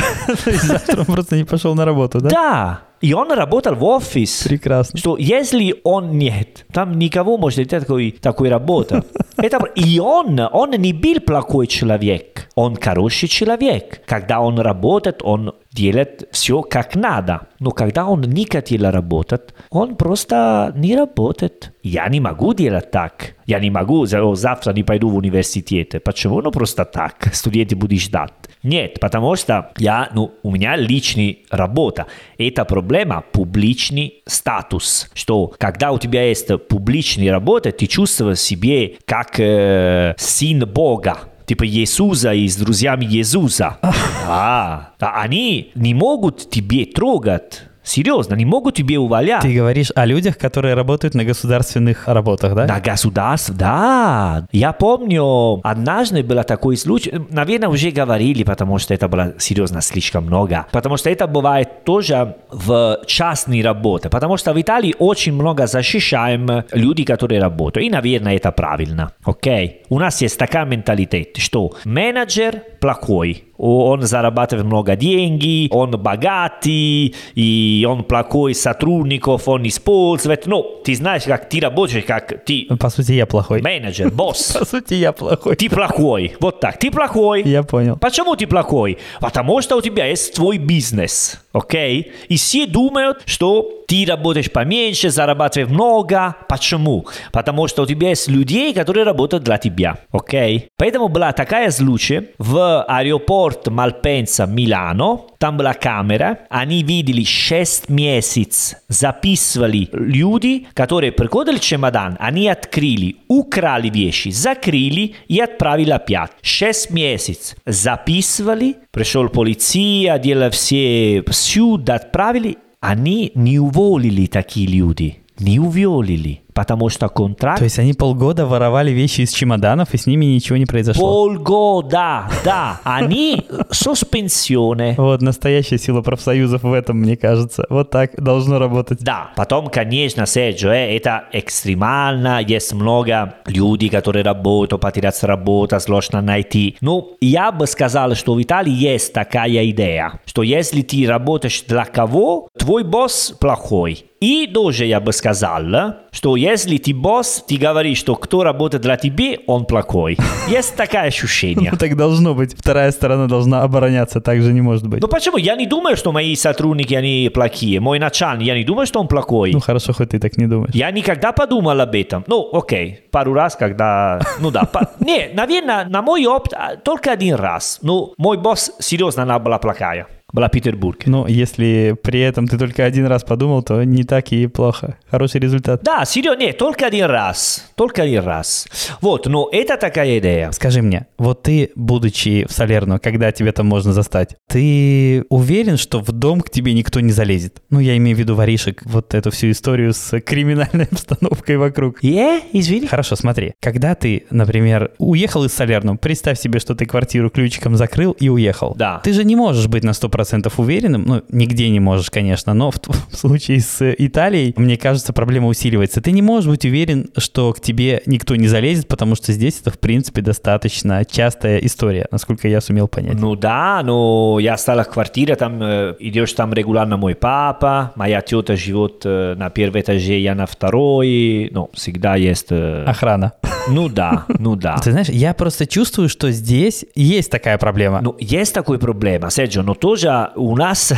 [0.46, 2.30] Завтра он просто не пошел на работу, да?
[2.30, 2.82] Да.
[3.02, 4.44] И он работал в офис.
[4.44, 5.00] Прекрасно.
[5.00, 9.04] Что если он нет, там никого может такой, такой работы.
[9.38, 12.48] Это, и он, он не был плохой человек.
[12.54, 14.04] Он хороший человек.
[14.06, 17.48] Когда он работает, он делает все как надо.
[17.60, 21.72] Но когда он не хотел работать, он просто не работает.
[21.84, 23.36] Я не могу делать так.
[23.46, 25.96] Я не могу, за- «О, завтра не пойду в университет.
[26.04, 26.42] Почему?
[26.42, 27.30] Ну просто так.
[27.34, 28.32] Студенты будут ждать.
[28.64, 32.06] Нет, потому что я, ну, у меня личная работа.
[32.38, 35.10] Это проблема публичный статус.
[35.14, 41.18] Что когда у тебя есть публичная работа, ты чувствуешь себе как э, сын Бога.
[41.52, 43.78] Типа Иисуса и с друзьями Иисуса.
[44.26, 47.64] А, да, они не могут тебе трогать.
[47.84, 49.42] Серьезно, не могут тебе увалять.
[49.42, 52.66] Ты говоришь о людях, которые работают на государственных работах, да?
[52.68, 54.46] На государство, да.
[54.52, 60.26] Я помню, однажды был такой случай, наверное, уже говорили, потому что это было серьезно слишком
[60.26, 60.68] много.
[60.72, 64.10] Потому что это бывает тоже в частной работе.
[64.10, 67.88] Потому что в Италии очень много защищаем люди, которые работают.
[67.88, 69.14] И, наверное, это правильно.
[69.24, 69.82] Окей?
[69.90, 77.86] У нас есть такая менталитет, что менеджер плохой, он зарабатывает много денег, он богатый, и
[77.88, 80.48] он плохой сотрудников, он использует.
[80.48, 83.62] Ну, ты знаешь, как ты работаешь, как ты По сути, я плохой.
[83.62, 84.54] менеджер, босс.
[84.60, 85.56] По сути, я плохой.
[85.56, 86.36] Ты плохой.
[86.40, 86.80] Вот так.
[86.80, 87.44] Ты плохой.
[87.44, 87.98] Я понял.
[87.98, 88.98] Почему ты плохой?
[89.20, 92.12] Потому что у тебя есть твой бизнес, окей?
[92.30, 96.36] И все думают, что ты работаешь поменьше, зарабатываешь много.
[96.48, 97.06] Почему?
[97.34, 100.70] Потому что у тебя есть людей, которые работают для тебя, окей?
[100.78, 105.22] Поэтому была такая случай в аэропорт Малпенса, Милано.
[105.38, 106.40] Там была камера.
[106.50, 115.40] Они видели 6 месяцев, записывали люди, которые приходили чемодан, они открыли, украли вещи, закрыли и
[115.40, 116.32] отправили опять.
[116.42, 122.58] 6 месяцев записывали, пришел полиция, делали все сюда, отправили.
[122.80, 128.92] Они не уволили такие люди, не уволили, потому что контракт То есть они полгода воровали
[128.92, 131.04] вещи из чемоданов, и с ними ничего не произошло.
[131.04, 134.94] полгода, да, они соспенсионе.
[134.96, 137.66] Вот настоящая сила профсоюзов в этом, мне кажется.
[137.70, 139.00] Вот так должно работать.
[139.00, 146.22] Да, потом, конечно, Серджио, э, это экстремально, есть много людей, которые работают, потеряться работу, сложно
[146.22, 146.78] найти.
[146.80, 151.86] Ну, я бы сказал, что в Италии есть такая идея, что если ты работаешь для
[151.86, 154.06] кого, твой босс плохой.
[154.22, 155.64] И тоже я бы сказал,
[156.12, 160.16] что если ты босс, ты говоришь, что кто работает для тебя, он плохой.
[160.48, 161.72] Есть такое ощущение.
[161.72, 162.56] Ну так должно быть.
[162.56, 165.02] Вторая сторона должна обороняться, так же не может быть.
[165.02, 165.38] Ну почему?
[165.38, 167.80] Я не думаю, что мои сотрудники, они плохие.
[167.80, 169.54] Мой начальник, я не думаю, что он плохой.
[169.54, 170.76] Ну хорошо, хоть ты так не думаешь.
[170.76, 172.24] Я никогда подумал об этом.
[172.28, 174.22] Ну, окей, пару раз, когда...
[174.40, 177.80] Ну да, не, наверное, на мой опыт а, только один раз.
[177.82, 180.06] Ну, мой босс, серьезно, она была плохая.
[180.34, 181.06] Была Петербург.
[181.06, 184.98] Но если при этом ты только один раз подумал, то не так и плохо.
[185.10, 185.82] Хороший результат.
[185.84, 187.70] Да, серьезно, нет, только один раз.
[187.76, 188.68] Только один раз.
[189.02, 190.52] Вот, но это такая идея.
[190.52, 196.00] Скажи мне, вот ты, будучи в Салерно, когда тебе там можно застать, ты уверен, что
[196.00, 197.62] в дом к тебе никто не залезет?
[197.70, 202.04] Ну, я имею в виду воришек, вот эту всю историю с криминальной обстановкой вокруг.
[202.04, 202.88] Е, извини.
[202.88, 203.54] Хорошо, смотри.
[203.60, 208.76] Когда ты, например, уехал из Салерно, представь себе, что ты квартиру ключиком закрыл и уехал.
[208.78, 209.00] Да.
[209.04, 210.21] Ты же не можешь быть на 100%
[210.58, 215.48] уверенным, ну, нигде не можешь, конечно, но в, в случае с Италией, мне кажется, проблема
[215.48, 216.02] усиливается.
[216.02, 219.72] Ты не можешь быть уверен, что к тебе никто не залезет, потому что здесь это,
[219.72, 223.16] в принципе, достаточно частая история, насколько я сумел понять.
[223.20, 228.22] Ну да, но я стала в квартире, там э, идешь там регулярно мой папа, моя
[228.22, 232.48] тетя живет э, на первом этаже, я на второй, ну, всегда есть...
[232.52, 233.34] э, Охрана.
[233.70, 234.78] Ну да, ну да.
[234.78, 238.02] Ты знаешь, я просто чувствую, что здесь есть такая проблема.
[238.02, 240.94] Ну, есть такая проблема, Серджио, но тоже у нас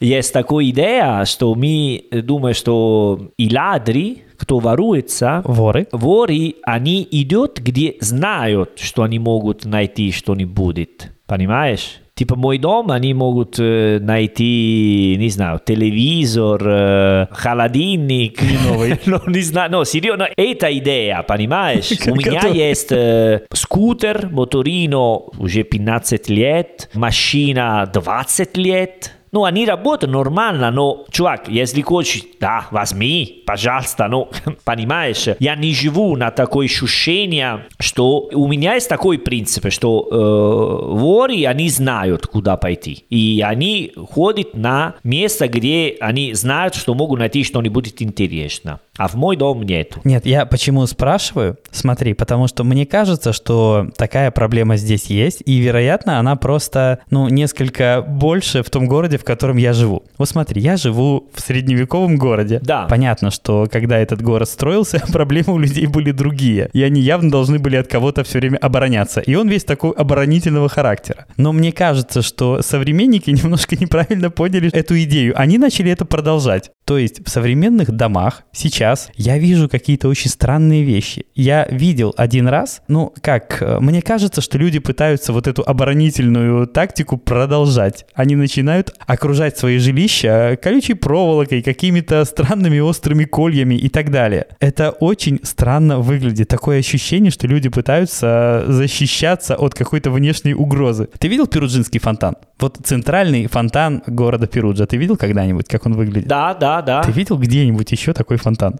[0.00, 5.86] есть такая идея, что мы думаем, что и ладри, кто воруется, Воры.
[5.92, 11.10] воры, они идут, где знают, что они могут найти что-нибудь.
[11.26, 12.00] Понимаешь?
[12.16, 18.40] Типа мой дом, они могут э, найти, не знаю, телевизор, э, холодильник.
[18.64, 18.98] новый.
[19.04, 21.92] ну, не знаю, no, серьезно, это идея, понимаешь?
[22.06, 22.56] У меня Который?
[22.56, 29.15] есть э, скутер, моторино уже 15 лет, машина 20 лет.
[29.32, 34.30] Ну, они работают нормально, но, чувак, если хочешь, да, возьми, пожалуйста, ну,
[34.64, 40.94] понимаешь, я не живу на такое ощущение, что у меня есть такой принцип, что э,
[40.94, 47.18] воры, они знают, куда пойти, и они ходят на место, где они знают, что могут
[47.18, 49.96] найти что-нибудь интересное, а в мой дом нет.
[50.04, 51.58] Нет, я почему спрашиваю?
[51.70, 57.28] Смотри, потому что мне кажется, что такая проблема здесь есть, и, вероятно, она просто, ну,
[57.28, 60.04] несколько больше в том городе, в котором я живу.
[60.18, 62.60] Вот смотри, я живу в средневековом городе.
[62.62, 62.86] Да.
[62.88, 67.58] Понятно, что когда этот город строился, проблемы у людей были другие, и они явно должны
[67.58, 71.26] были от кого-то все время обороняться, и он весь такой оборонительного характера.
[71.36, 75.38] Но мне кажется, что современники немножко неправильно поняли эту идею.
[75.38, 76.70] Они начали это продолжать.
[76.86, 81.26] То есть в современных домах сейчас я вижу какие-то очень странные вещи.
[81.34, 86.68] Я видел один раз, ну как, э, мне кажется, что люди пытаются вот эту оборонительную
[86.68, 88.06] тактику продолжать.
[88.14, 94.46] Они начинают окружать свои жилища колючей проволокой, какими-то странными острыми кольями и так далее.
[94.60, 96.46] Это очень странно выглядит.
[96.46, 101.08] Такое ощущение, что люди пытаются защищаться от какой-то внешней угрозы.
[101.18, 102.36] Ты видел Перуджинский фонтан?
[102.58, 104.86] Вот центральный фонтан города Перуджа.
[104.86, 106.26] Ты видел когда-нибудь, как он выглядит?
[106.26, 107.02] Да, да, да.
[107.02, 108.76] Ты видел где-нибудь еще такой фонтан?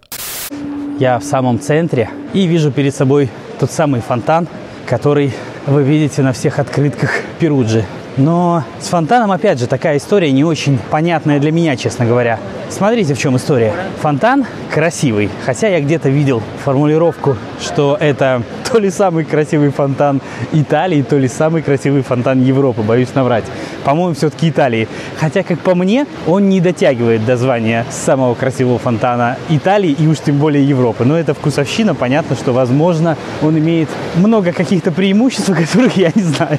[0.99, 3.29] Я в самом центре и вижу перед собой
[3.61, 4.49] тот самый фонтан,
[4.87, 5.31] который
[5.67, 7.85] вы видите на всех открытках Перуджи.
[8.17, 12.39] Но с фонтаном, опять же, такая история не очень понятная для меня, честно говоря.
[12.71, 13.73] Смотрите, в чем история.
[14.01, 20.21] Фонтан красивый, хотя я где-то видел формулировку, что это то ли самый красивый фонтан
[20.53, 23.45] Италии, то ли самый красивый фонтан Европы, боюсь наврать.
[23.85, 24.89] По-моему, все-таки Италии.
[25.19, 30.19] Хотя, как по мне, он не дотягивает до звания самого красивого фонтана Италии и уж
[30.19, 31.05] тем более Европы.
[31.05, 36.59] Но это вкусовщина, понятно, что, возможно, он имеет много каких-то преимуществ, которых я не знаю,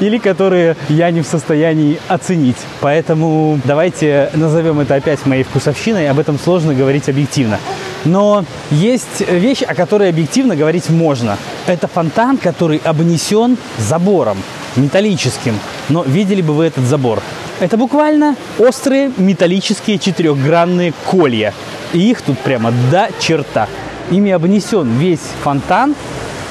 [0.00, 2.56] или которые я не в состоянии оценить.
[2.80, 7.58] Поэтому давайте назовем это опять моей вкусовщиной, об этом сложно говорить объективно.
[8.04, 11.38] Но есть вещь, о которой объективно говорить можно.
[11.66, 14.38] Это фонтан, который обнесен забором
[14.76, 15.58] металлическим.
[15.88, 17.22] Но видели бы вы этот забор?
[17.60, 21.54] Это буквально острые металлические четырехгранные колья.
[21.92, 23.68] И их тут прямо до черта.
[24.10, 25.94] Ими обнесен весь фонтан,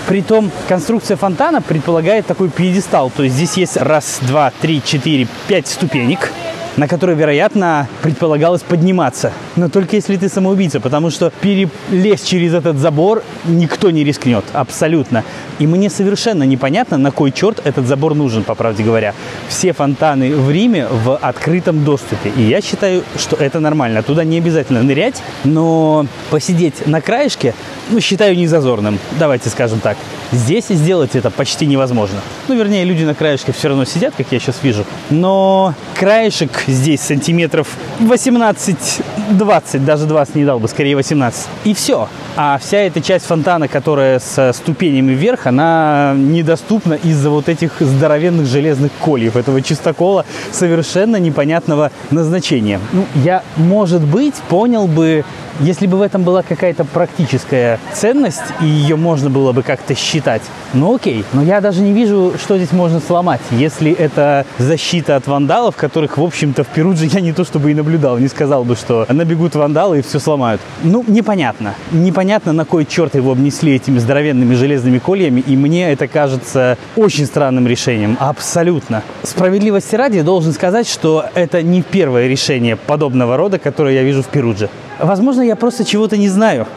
[0.08, 3.12] Притом конструкция фонтана предполагает такой пьедестал.
[3.16, 6.32] То есть здесь есть раз, два, три, четыре, пять ступенек
[6.78, 9.32] на которой, вероятно, предполагалось подниматься.
[9.56, 15.24] Но только если ты самоубийца, потому что перелезть через этот забор никто не рискнет, абсолютно.
[15.60, 19.14] И мне совершенно непонятно, на кой черт этот забор нужен, по правде говоря.
[19.48, 22.32] Все фонтаны в Риме в открытом доступе.
[22.36, 24.04] И я считаю, что это нормально.
[24.04, 27.54] Туда не обязательно нырять, но посидеть на краешке,
[27.90, 29.00] ну, считаю незазорным.
[29.20, 29.98] Давайте скажем так.
[30.32, 32.22] Здесь сделать это почти невозможно.
[32.48, 34.86] Ну, вернее, люди на краешке все равно сидят, как я сейчас вижу.
[35.10, 37.68] Но краешек здесь сантиметров
[38.00, 41.48] 18-20, даже 20 не дал бы, скорее 18.
[41.66, 42.08] И все.
[42.36, 48.46] А вся эта часть фонтана, которая с ступенями вверх, она недоступна из-за вот этих здоровенных
[48.46, 52.80] железных кольев, этого чистокола совершенно непонятного назначения.
[52.94, 55.26] Ну, я, может быть, понял бы
[55.62, 60.42] если бы в этом была какая-то практическая ценность, и ее можно было бы как-то считать,
[60.74, 61.24] ну окей.
[61.34, 66.18] Но я даже не вижу, что здесь можно сломать, если это защита от вандалов, которых,
[66.18, 69.56] в общем-то, в Перудже я не то чтобы и наблюдал, не сказал бы, что набегут
[69.56, 70.62] вандалы и все сломают.
[70.84, 71.76] Ну, непонятно.
[71.92, 77.26] Непонятно, на кой черт его обнесли этими здоровенными железными кольями, и мне это кажется очень
[77.26, 78.18] странным решением.
[78.20, 79.04] Абсолютно.
[79.24, 84.28] Справедливости ради должен сказать, что это не первое решение подобного рода, которое я вижу в
[84.28, 84.70] Перудже.
[85.02, 86.68] Возможно, я просто чего-то не знаю.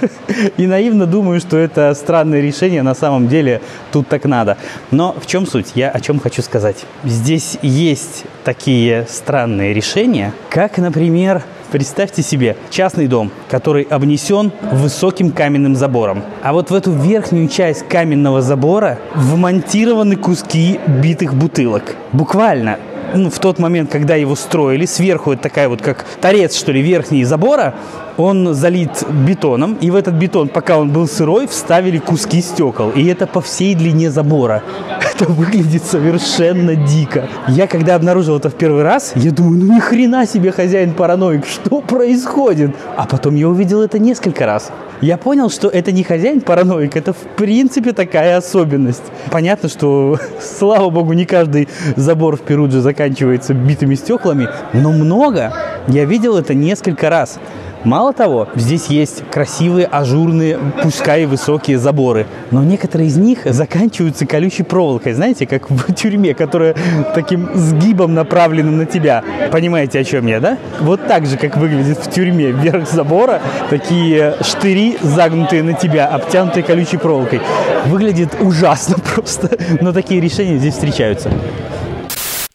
[0.56, 3.60] И наивно думаю, что это странное решение, на самом деле
[3.92, 4.56] тут так надо.
[4.90, 5.72] Но в чем суть?
[5.74, 6.84] Я о чем хочу сказать.
[7.04, 15.76] Здесь есть такие странные решения, как, например, Представьте себе частный дом, который обнесен высоким каменным
[15.76, 16.22] забором.
[16.42, 21.94] А вот в эту верхнюю часть каменного забора вмонтированы куски битых бутылок.
[22.12, 22.78] Буквально
[23.14, 26.82] ну, в тот момент, когда его строили, сверху это такая вот как торец, что ли,
[26.82, 27.74] верхний забора,
[28.16, 32.90] он залит бетоном, и в этот бетон, пока он был сырой, вставили куски стекол.
[32.90, 34.62] И это по всей длине забора.
[35.14, 37.28] Это выглядит совершенно дико.
[37.48, 41.44] Я когда обнаружил это в первый раз, я думаю, ну ни хрена себе хозяин параноик,
[41.44, 42.76] что происходит?
[42.96, 44.70] А потом я увидел это несколько раз.
[45.00, 49.04] Я понял, что это не хозяин параноик, это в принципе такая особенность.
[49.30, 55.52] Понятно, что, слава богу, не каждый забор в Перудже заканчивается битыми стеклами, но много.
[55.86, 57.38] Я видел это несколько раз.
[57.84, 64.64] Мало того, здесь есть красивые, ажурные, пускай высокие заборы, но некоторые из них заканчиваются колючей
[64.64, 66.74] проволокой, знаете, как в тюрьме, которая
[67.14, 69.22] таким сгибом направлена на тебя.
[69.52, 70.58] Понимаете, о чем я, да?
[70.80, 76.64] Вот так же, как выглядит в тюрьме вверх забора, такие штыри, загнутые на тебя, обтянутые
[76.64, 77.40] колючей проволокой.
[77.86, 81.30] Выглядит ужасно просто, но такие решения здесь встречаются.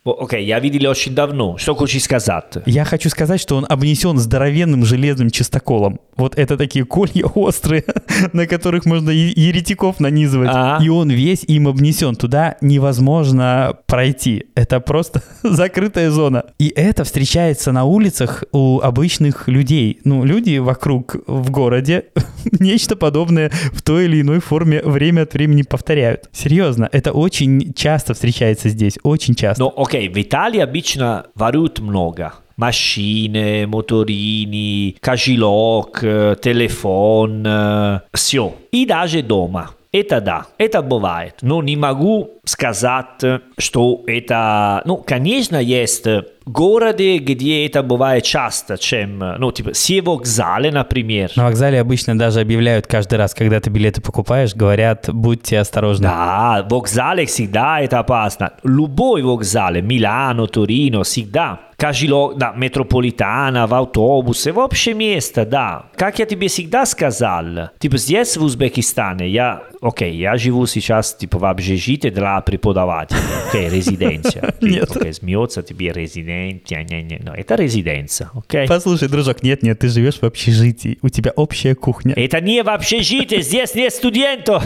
[0.06, 1.58] Окей, я видел очень давно.
[1.58, 2.44] Что хочешь сказать?
[2.66, 6.00] Я хочу сказать, что он обнесен здоровенным железным чистоколом.
[6.18, 7.86] Вот это такие колья острые,
[8.34, 10.50] на которых можно еретиков нанизывать.
[10.52, 10.84] А-а.
[10.84, 12.16] И он весь им обнесен.
[12.16, 14.48] Туда невозможно пройти.
[14.56, 16.44] Это просто закрытая зона.
[16.60, 20.02] И это встречается на улицах у обычных людей.
[20.04, 22.06] Ну, люди вокруг в городе
[22.60, 26.30] нечто подобное в той или иной форме время от времени повторяют.
[26.34, 29.00] Серьезно, это очень часто встречается здесь.
[29.04, 29.64] Очень часто.
[29.64, 32.34] Но, окей, в Италии обычно воруют много.
[32.56, 36.00] Машины, моторини, кошелек,
[36.42, 38.56] телефон, все.
[38.72, 39.72] И даже дома.
[39.94, 41.36] Это да, это бывает.
[41.42, 43.24] Но не могу сказать,
[43.60, 44.82] что это...
[44.86, 46.08] Ну, конечно, есть
[46.46, 51.32] городе, где это бывает часто, чем, ну, типа, все вокзалы, например.
[51.36, 56.08] На вокзале обычно даже объявляют каждый раз, когда ты билеты покупаешь, говорят, будьте осторожны.
[56.08, 58.54] Да, вокзалы всегда это опасно.
[58.64, 61.60] Любой вокзал, Милано, Торино, всегда.
[61.78, 65.86] Каждый да, метрополитана, в автобусе, вообще место, да.
[65.96, 71.38] Как я тебе всегда сказал, типа здесь в Узбекистане, я окей, я живу сейчас типа
[71.38, 73.20] в общежитии для преподавателя,
[73.50, 74.54] окей, резиденция.
[74.62, 74.96] Нет.
[74.96, 78.68] Окей, смеется тебе резиденция, не, не, но это резиденция, окей.
[78.68, 82.14] Послушай, дружок, нет, нет, ты живешь в общежитии, у тебя общая кухня.
[82.16, 84.64] Это не в общежитии, здесь нет студентов.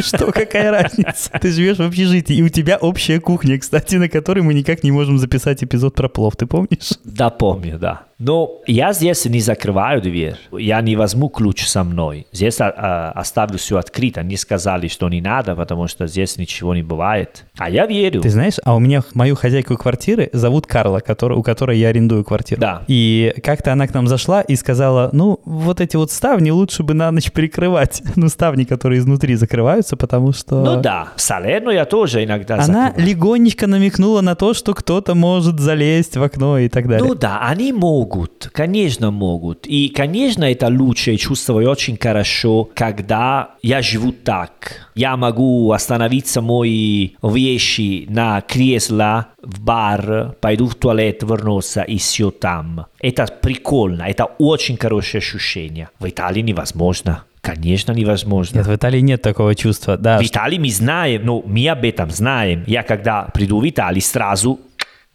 [0.00, 1.30] Что, какая разница?
[1.40, 4.90] Ты живешь в общежитии, и у тебя общая кухня, кстати, на которой мы никак не
[4.90, 6.92] можем записать эпизод про плов, ты помнишь?
[7.04, 8.02] Да, помню, да.
[8.18, 10.36] Но я здесь не закрываю дверь.
[10.52, 12.26] Я не возьму ключ со мной.
[12.32, 14.20] Здесь а, оставлю все открыто.
[14.20, 17.44] Они сказали, что не надо, потому что здесь ничего не бывает.
[17.58, 18.22] А я верю.
[18.22, 22.24] Ты знаешь, а у меня мою хозяйку квартиры зовут Карла, который, у которой я арендую
[22.24, 22.60] квартиру.
[22.60, 22.82] Да.
[22.86, 26.94] И как-то она к нам зашла и сказала, ну, вот эти вот ставни лучше бы
[26.94, 28.02] на ночь прикрывать.
[28.16, 30.64] Ну, ставни, которые изнутри закрываются, потому что...
[30.64, 33.06] Ну да, в Салерно я тоже иногда Она закрываю.
[33.06, 37.06] легонечко намекнула на то, что кто-то может залезть в окно и так далее.
[37.06, 38.05] Ну да, они могут,
[38.52, 39.66] конечно могут.
[39.66, 44.90] И, конечно, это лучше и чувствую очень хорошо, когда я живу так.
[44.94, 52.30] Я могу остановиться мои вещи на кресло в бар, пойду в туалет, вернуться и все
[52.30, 52.86] там.
[53.00, 55.88] Это прикольно, это очень хорошее ощущение.
[56.00, 57.24] В Италии невозможно.
[57.46, 58.58] Конечно, невозможно.
[58.58, 59.96] Нет, в Италии нет такого чувства.
[59.96, 62.64] Да, В Италии мы знаем, ну, мы об этом знаем.
[62.66, 64.58] Я когда приду в Италию, сразу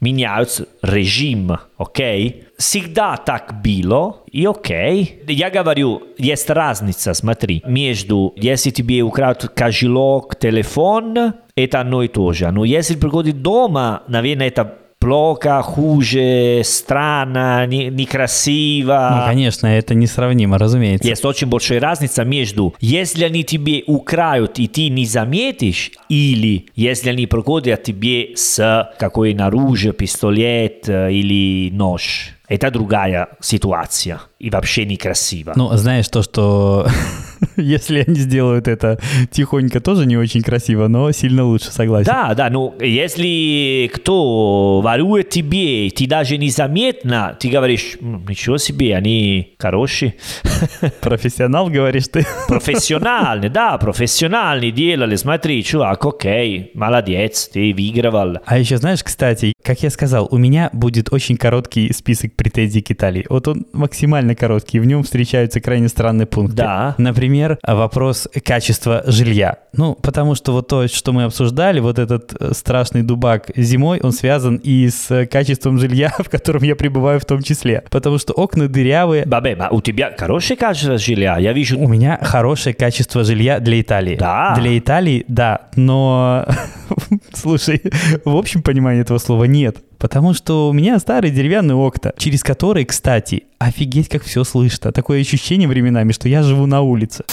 [0.02, 2.46] меняется режим, окей?
[2.58, 5.22] Всегда так было, и окей.
[5.28, 12.34] Я говорю, есть разница, смотри, между, если тебе украдут кошелек, телефон, это одно и то
[12.34, 12.52] же.
[12.52, 19.18] Но если приходит дома, наверное, это плохо, хуже, странно, не- некрасиво.
[19.18, 21.08] ну, конечно, это несравнимо, разумеется.
[21.08, 27.10] Есть очень большая разница между, если они тебе украют и ты не заметишь, или если
[27.10, 32.30] они приходят тебе с какой оружие, пистолет э, или нож.
[32.48, 35.54] Это другая ситуация и вообще некрасиво.
[35.56, 36.88] Ну, знаешь, то, что
[37.58, 42.12] если они сделают это тихонько, тоже не очень красиво, но сильно лучше, согласен.
[42.12, 48.96] Да, да, ну если кто ворует тебе, ты даже незаметно, ты говоришь, «М, ничего себе,
[48.96, 50.16] они хорошие.
[51.02, 52.26] Профессионал, говоришь ты.
[52.48, 55.16] Профессиональные, да, профессиональные делали.
[55.16, 58.38] Смотри, чувак, окей, молодец, ты выигрывал.
[58.46, 62.90] А еще знаешь, кстати, как я сказал, у меня будет очень короткий список претензий к
[62.92, 63.26] Италии.
[63.30, 66.58] Вот он максимально короткий, в нем встречаются крайне странные пункты.
[66.58, 66.96] Да.
[66.98, 69.58] Например, вопрос качества жилья.
[69.74, 74.12] Ну, потому что вот то, что мы обсуждали, вот этот э, страшный дубак зимой, он
[74.12, 77.84] связан и с качеством жилья, в котором я пребываю в том числе.
[77.90, 79.26] Потому что окна дырявые.
[79.26, 81.38] Бабе, а у тебя хорошее качество жилья?
[81.38, 81.80] Я вижу...
[81.80, 84.18] У меня хорошее качество жилья для Италии.
[84.18, 84.56] Да.
[84.60, 85.70] Для Италии, да.
[85.76, 86.46] Но,
[87.34, 87.82] слушай,
[88.26, 89.78] в общем понимании этого слова нет.
[90.02, 94.92] Потому что у меня старые деревянные окна, через которые, кстати, офигеть, как все слышно.
[94.92, 97.24] Такое ощущение временами, что я живу на улице.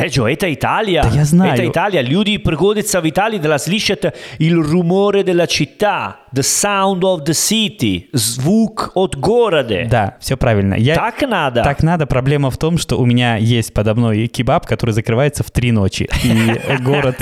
[0.00, 1.02] Sergio, это Italia.
[1.02, 1.52] Да я знаю.
[1.54, 2.02] Это Italia.
[2.02, 8.08] Люди приходят в Италию, да слышат il rumore della città, the sound of the city,
[8.12, 9.86] звук от города.
[9.90, 10.74] Да, все правильно.
[10.74, 10.94] Я...
[10.94, 11.62] Так надо.
[11.62, 12.06] Так надо.
[12.06, 16.08] Проблема в том, что у меня есть подо мной кебаб, который закрывается в три ночи.
[16.24, 17.16] И город,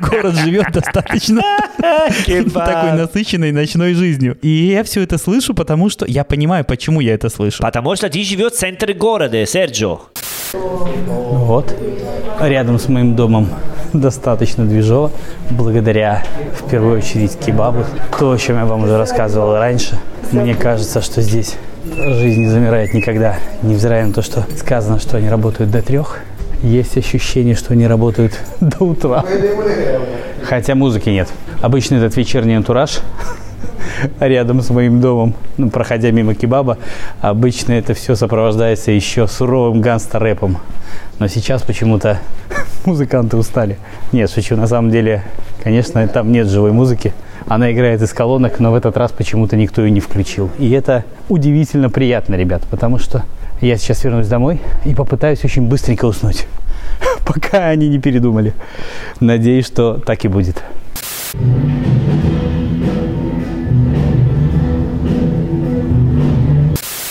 [0.00, 1.42] город живет достаточно
[1.78, 4.38] такой насыщенной ночной жизнью.
[4.42, 7.62] И я все это слышу, потому что я понимаю, почему я это слышу.
[7.62, 9.98] Потому что ты живешь в центре города, Серджо.
[10.52, 11.74] Вот,
[12.40, 13.48] рядом с моим домом
[13.92, 15.10] достаточно движово,
[15.50, 16.22] благодаря,
[16.54, 17.84] в первую очередь, кебабу.
[18.18, 19.98] То, о чем я вам уже рассказывал раньше.
[20.32, 21.56] Мне кажется, что здесь
[21.96, 26.20] жизнь не замирает никогда, невзирая на то, что сказано, что они работают до трех.
[26.62, 29.24] Есть ощущение, что они работают до утра.
[30.42, 31.28] Хотя музыки нет.
[31.60, 33.00] Обычно этот вечерний антураж
[34.20, 36.78] рядом с моим домом, ну, проходя мимо кебаба,
[37.20, 40.58] обычно это все сопровождается еще суровым гангстер-рэпом.
[41.18, 42.18] Но сейчас почему-то
[42.84, 43.78] музыканты устали.
[44.12, 45.22] Нет, шучу, на самом деле,
[45.62, 47.12] конечно, там нет живой музыки.
[47.46, 50.50] Она играет из колонок, но в этот раз почему-то никто ее не включил.
[50.58, 53.24] И это удивительно приятно, ребят, потому что
[53.60, 56.46] я сейчас вернусь домой и попытаюсь очень быстренько уснуть,
[57.24, 58.52] пока они не передумали.
[59.20, 60.62] Надеюсь, что так и будет.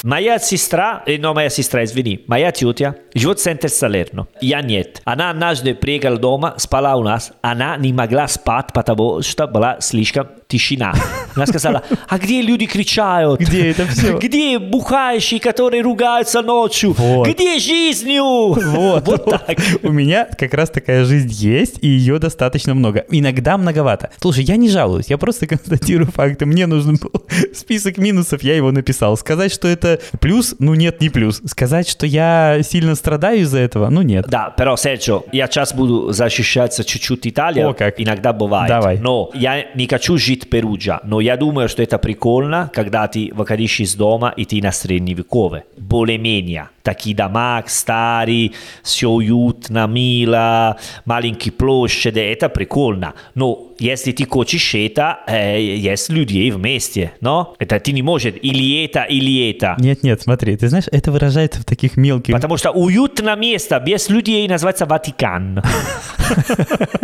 [0.06, 4.28] Моя сестра, э, но моя сестра, извини, моя тетя живет в центре Салерно.
[4.40, 5.02] Я нет.
[5.04, 7.34] Она однажды приехала дома, спала у нас.
[7.42, 10.94] Она не могла спать, потому что была слишком тишина.
[11.36, 13.40] Она сказала, а где люди кричают?
[13.42, 14.18] Где это все?
[14.18, 16.94] Где бухающие, которые ругаются ночью?
[16.98, 17.28] Вот.
[17.28, 18.24] Где жизнью?
[18.24, 19.58] Вот, Вот так.
[19.84, 23.06] У меня как раз такая жизнь есть, и ее достаточно много.
[23.10, 24.12] Иногда многовато.
[24.20, 26.46] Слушай, я не жалуюсь, я просто констатирую факты.
[26.46, 27.12] Мне нужен был
[27.54, 29.18] список минусов, я его написал.
[29.18, 31.42] Сказать, что это плюс, ну нет, не плюс.
[31.46, 34.26] Сказать, что я сильно страдаю из-за этого, ну нет.
[34.28, 37.68] Да, pero Серджо, я сейчас буду защищаться чуть-чуть Италия.
[37.68, 38.00] О, как.
[38.00, 38.70] Иногда бывает.
[38.70, 38.98] Давай.
[39.00, 43.32] Но я не хочу жить в Перуджа, но я думаю, что это прикольно, когда ты
[43.34, 45.64] выходишь из дома и ты на средневековье.
[45.78, 46.70] Более-менее.
[47.16, 48.52] Дома старые,
[48.84, 53.14] все уютно, мило, маленькие площади, это прикольно.
[53.36, 58.86] Но если ты хочешь это, э, есть людей вместе, но это ты не можешь или
[58.86, 59.76] это, или это.
[59.80, 62.34] Нет-нет, смотри, ты знаешь, это выражается в таких мелких...
[62.34, 65.62] Потому что уютное место без людей называется Ватикан.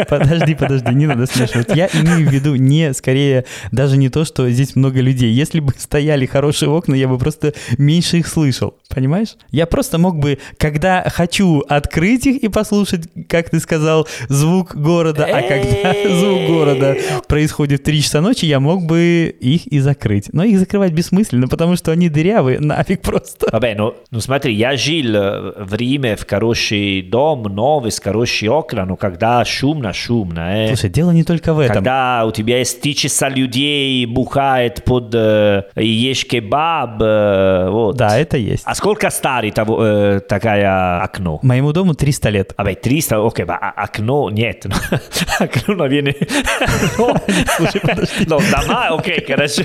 [0.09, 1.75] Подожди, подожди, не надо смешивать.
[1.75, 5.32] Я имею в виду не, скорее, даже не то, что здесь много людей.
[5.32, 8.75] Если бы стояли хорошие окна, я бы просто меньше их слышал.
[8.89, 9.36] Понимаешь?
[9.51, 15.26] Я просто мог бы, когда хочу открыть их и послушать, как ты сказал, звук города,
[15.26, 16.97] а когда звук города
[17.28, 20.30] происходит в 3 часа ночи, я мог бы их и закрыть.
[20.34, 23.47] Но их закрывать бессмысленно, потому что они дырявые, нафиг просто.
[23.47, 28.51] Vabbè, no, ну смотри, я жил э, в Риме в хороший дом, новый, с хорошие
[28.51, 30.67] окна, но когда шумно, шумно, э.
[30.67, 31.76] Слушай, дело не только в этом.
[31.76, 37.95] Когда у тебя есть три часа людей, бухает под э, ешь кебаб, э, вот.
[37.95, 38.63] Да, это есть.
[38.65, 41.39] А сколько старый того, э, такая окно?
[41.43, 42.53] Моему дому 300 лет.
[42.57, 44.66] Vabbè, 300, окей, а- окно нет.
[45.39, 46.16] окно, наверное...
[47.57, 48.26] Слушай, подожди.
[48.28, 49.64] Ну, дома, окей, хорошо.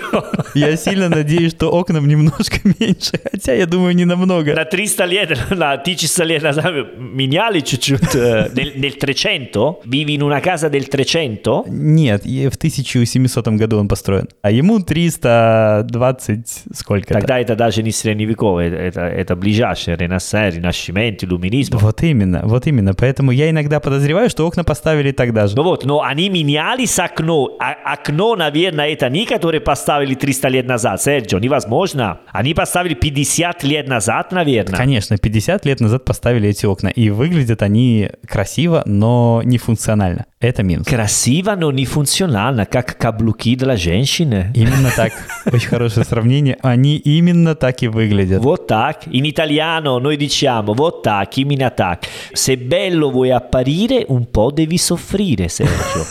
[0.55, 4.55] Я сильно надеюсь, что окнам немножко меньше, хотя я думаю, не намного.
[4.55, 8.15] На 300 лет, на 1000 лет назад меняли чуть-чуть.
[8.15, 9.77] Nel, nel 300?
[9.85, 11.65] Vivi in una casa del 300?
[11.69, 14.29] Нет, в 1700 году он построен.
[14.43, 21.77] А ему 320 сколько Тогда это даже не средневековое, это, это ближайшее, ренессанс, ренасcимент, иллюминизм.
[21.79, 22.95] Вот именно, вот именно.
[22.95, 25.57] Поэтому я иногда подозреваю, что окна поставили тогда же.
[25.57, 27.57] Ну вот, но они меняли с окно.
[27.61, 32.21] А окно, наверное, это не которые поставили 300 лет назад, Серджо, невозможно.
[32.33, 34.77] Они поставили 50 лет назад, наверное.
[34.77, 40.27] Конечно, 50 лет назад поставили эти окна, и выглядят они красиво, но не функционально.
[40.39, 40.87] Это минус.
[40.87, 44.53] Красиво, но не функционально, как каблуки для женщины.
[44.55, 45.13] Именно так.
[45.53, 46.59] Очень хорошее сравнение.
[46.63, 48.43] Они именно так и выглядят.
[48.43, 49.07] Вот так.
[49.07, 52.07] In italiano noi diciamo вот так, именно так.
[52.33, 56.07] Se bello vuoi apparire, un po' devi soffrire, Sergio.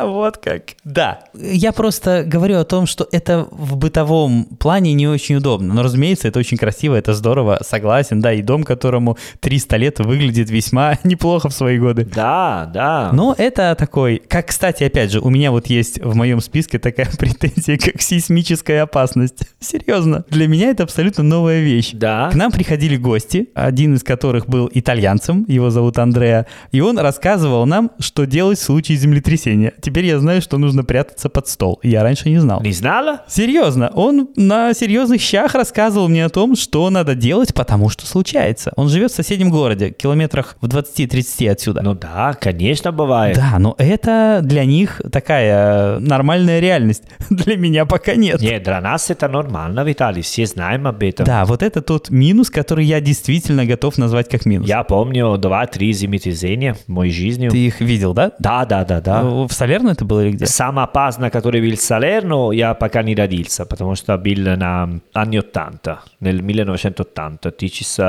[0.04, 0.62] Вот как.
[0.84, 1.20] Да.
[1.34, 5.74] Я просто говорю о том, что это в бытовом плане не очень удобно.
[5.74, 8.20] Но, разумеется, это очень красиво, это здорово, согласен.
[8.20, 12.04] Да, и дом, которому 300 лет, выглядит весьма неплохо в свои годы.
[12.06, 13.10] Да, да.
[13.12, 17.08] Но это такой, как, кстати, опять же, у меня вот есть в моем списке такая
[17.18, 19.40] претензия, как сейсмическая опасность.
[19.60, 21.90] Серьезно, для меня это абсолютно новая вещь.
[21.92, 22.30] Да.
[22.34, 27.64] К нам приходили гости, один из которых был итальянцем, его зовут Андреа, и он рассказывал
[27.64, 29.72] нам, что делать в случае землетрясения.
[29.80, 31.78] Теперь я знаю, что нужно прятаться под стол.
[31.84, 32.60] Я раньше не знал.
[32.60, 33.22] Не знала?
[33.28, 38.72] Серьезно, он на серьезных щах рассказывал мне о том, что надо делать, потому что случается.
[38.74, 41.82] Он живет в соседнем городе, километрах в 20-30 отсюда.
[41.82, 43.36] Ну да, конечно, бывает.
[43.36, 47.04] Да, но это для них такая нормальная реальность.
[47.30, 48.40] Для меня пока нет.
[48.40, 51.26] Нет, для нас это нормально, Виталий, все знаем об этом.
[51.26, 54.68] Да, вот это тот минус, который я действительно готов назвать как минус.
[54.68, 57.48] Я помню два-три землетрясения в моей жизни.
[57.48, 58.32] Ты их видел, да?
[58.38, 59.22] Да, да, да, да.
[59.22, 60.46] В Салерно это было или где?
[60.46, 65.42] Самая опасная, который был в Салерно, я пока не родился, потому что был на anni
[65.44, 68.00] 80, nel 1980,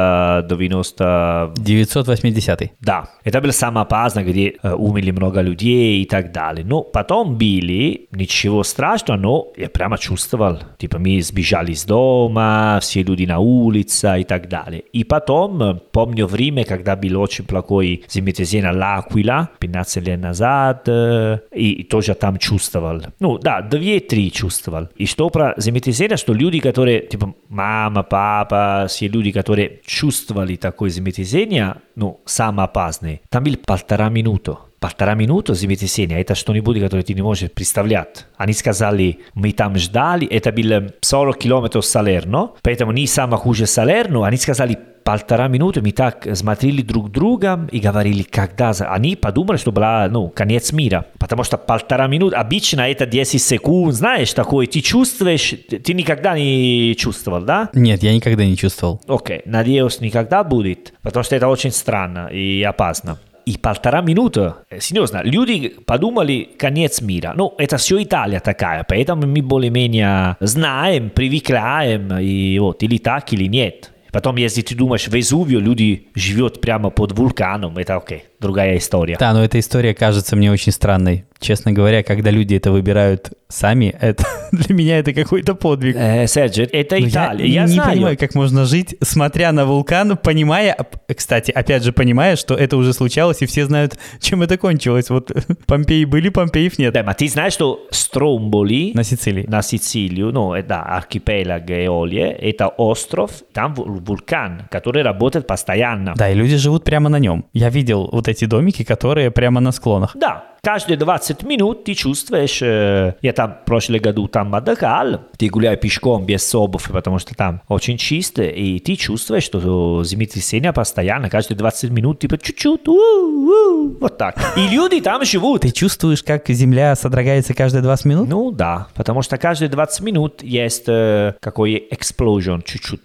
[0.46, 1.54] 1990...
[1.58, 6.66] 980 Да, это был самый опасный, где э, умерли много людей и так далее.
[6.66, 10.60] Но потом были, ничего страшного, но я прямо чувствовал.
[10.78, 14.84] Типа мы сбежали из дома, все люди на улице и так далее.
[14.94, 22.14] И потом, помню время, когда был очень плохой землетрясение L'Aquila, 15 лет назад, и тоже
[22.16, 23.02] там чувствовал.
[23.20, 24.90] Ну да, две-три чувствовал.
[24.96, 30.90] И что про землетрясение, что люди, которые, типа мама, папа, все люди, которые чувствовали такое
[30.90, 34.56] землетрясение, ну, самые опасные, там был полтора минуты.
[34.80, 38.26] Полтора минуты землетрясения, это что-нибудь, которое ты не можешь представлять.
[38.38, 44.26] Они сказали, мы там ждали, это было 40 километров Салерно, поэтому не самое хуже Салерно,
[44.26, 48.72] они сказали, полтора минуты мы так смотрели друг друга и говорили, когда...
[48.72, 51.06] Они подумали, что была, ну, конец мира.
[51.20, 56.96] Потому что полтора минуты, обычно это 10 секунд, знаешь, такое, ты чувствуешь, ты никогда не
[56.98, 57.70] чувствовал, да?
[57.74, 59.00] Нет, я никогда не чувствовал.
[59.08, 63.20] Окей, надеюсь, никогда будет, потому что это очень странно и опасно.
[63.46, 64.54] И полтора минуты.
[64.80, 67.34] Серьезно, люди подумали, конец мира.
[67.36, 73.46] Ну, это все Италия такая, поэтому мы более-менее знаем, привыкаем, и вот, или так, или
[73.46, 73.92] нет.
[74.12, 79.18] Потом, если ты думаешь, Везувио люди живут прямо под вулканом, это окей, другая история.
[79.20, 81.26] Да, но эта история кажется мне очень странной.
[81.40, 85.96] Честно говоря, когда люди это выбирают сами, это для меня это какой-то подвиг.
[85.98, 87.92] Э, Серджи, это Ну, Италия, я, я, не знаю.
[87.92, 90.76] понимаю, как можно жить, смотря на вулкан, понимая,
[91.16, 95.10] кстати, опять же, понимая, что это уже случалось, и все знают, чем это кончилось.
[95.10, 95.32] Вот
[95.68, 96.94] Помпеи были, Помпеев нет.
[96.94, 99.46] Да, ma ты знаешь, что Стромболи На Сицилии.
[99.48, 106.14] на Сицилию, ну, э, да, архипелаг Эолия, это остров, там вул- вулкан, который работает постоянно.
[106.16, 107.46] Да, и люди живут прямо на нем.
[107.54, 110.12] Я видел вот эти домики, которые прямо на склонах.
[110.16, 115.48] Да, каждые 20 минут ты чувствуешь, э, я там в прошлом году там отдыхал, ты
[115.48, 121.30] гуляешь пешком без обуви, потому что там очень чисто, и ты чувствуешь, что землетрясение постоянно,
[121.30, 124.36] каждые 20 минут, типа чуть-чуть, вот так.
[124.58, 125.62] И люди там живут.
[125.62, 128.30] Ты чувствуешь, как земля содрогается каждые 20 минут?
[128.30, 133.02] Ну да, потому что каждые 20 минут есть э, какой explosion, чуть-чуть.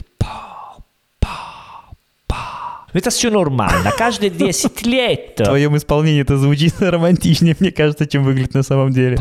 [2.92, 2.98] Пау.
[2.98, 3.92] Это все нормально.
[3.96, 5.34] Каждые 10 лет.
[5.38, 9.16] В твоем исполнении это звучит романтичнее, мне кажется, чем выглядит на самом деле.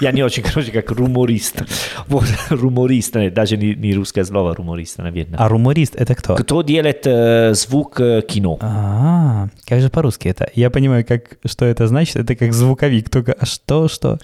[0.00, 1.62] Я не очень, короче, как руморист.
[2.06, 5.38] Вот, руморист, э, даже не, не русское слово руморист, наверное.
[5.38, 6.36] А руморист это кто?
[6.36, 8.58] Кто делает э, звук э, кино?
[8.60, 10.50] А, как же по-русски это?
[10.54, 12.16] Я понимаю, как, что это значит.
[12.16, 14.18] Это как звуковик, только а что, что?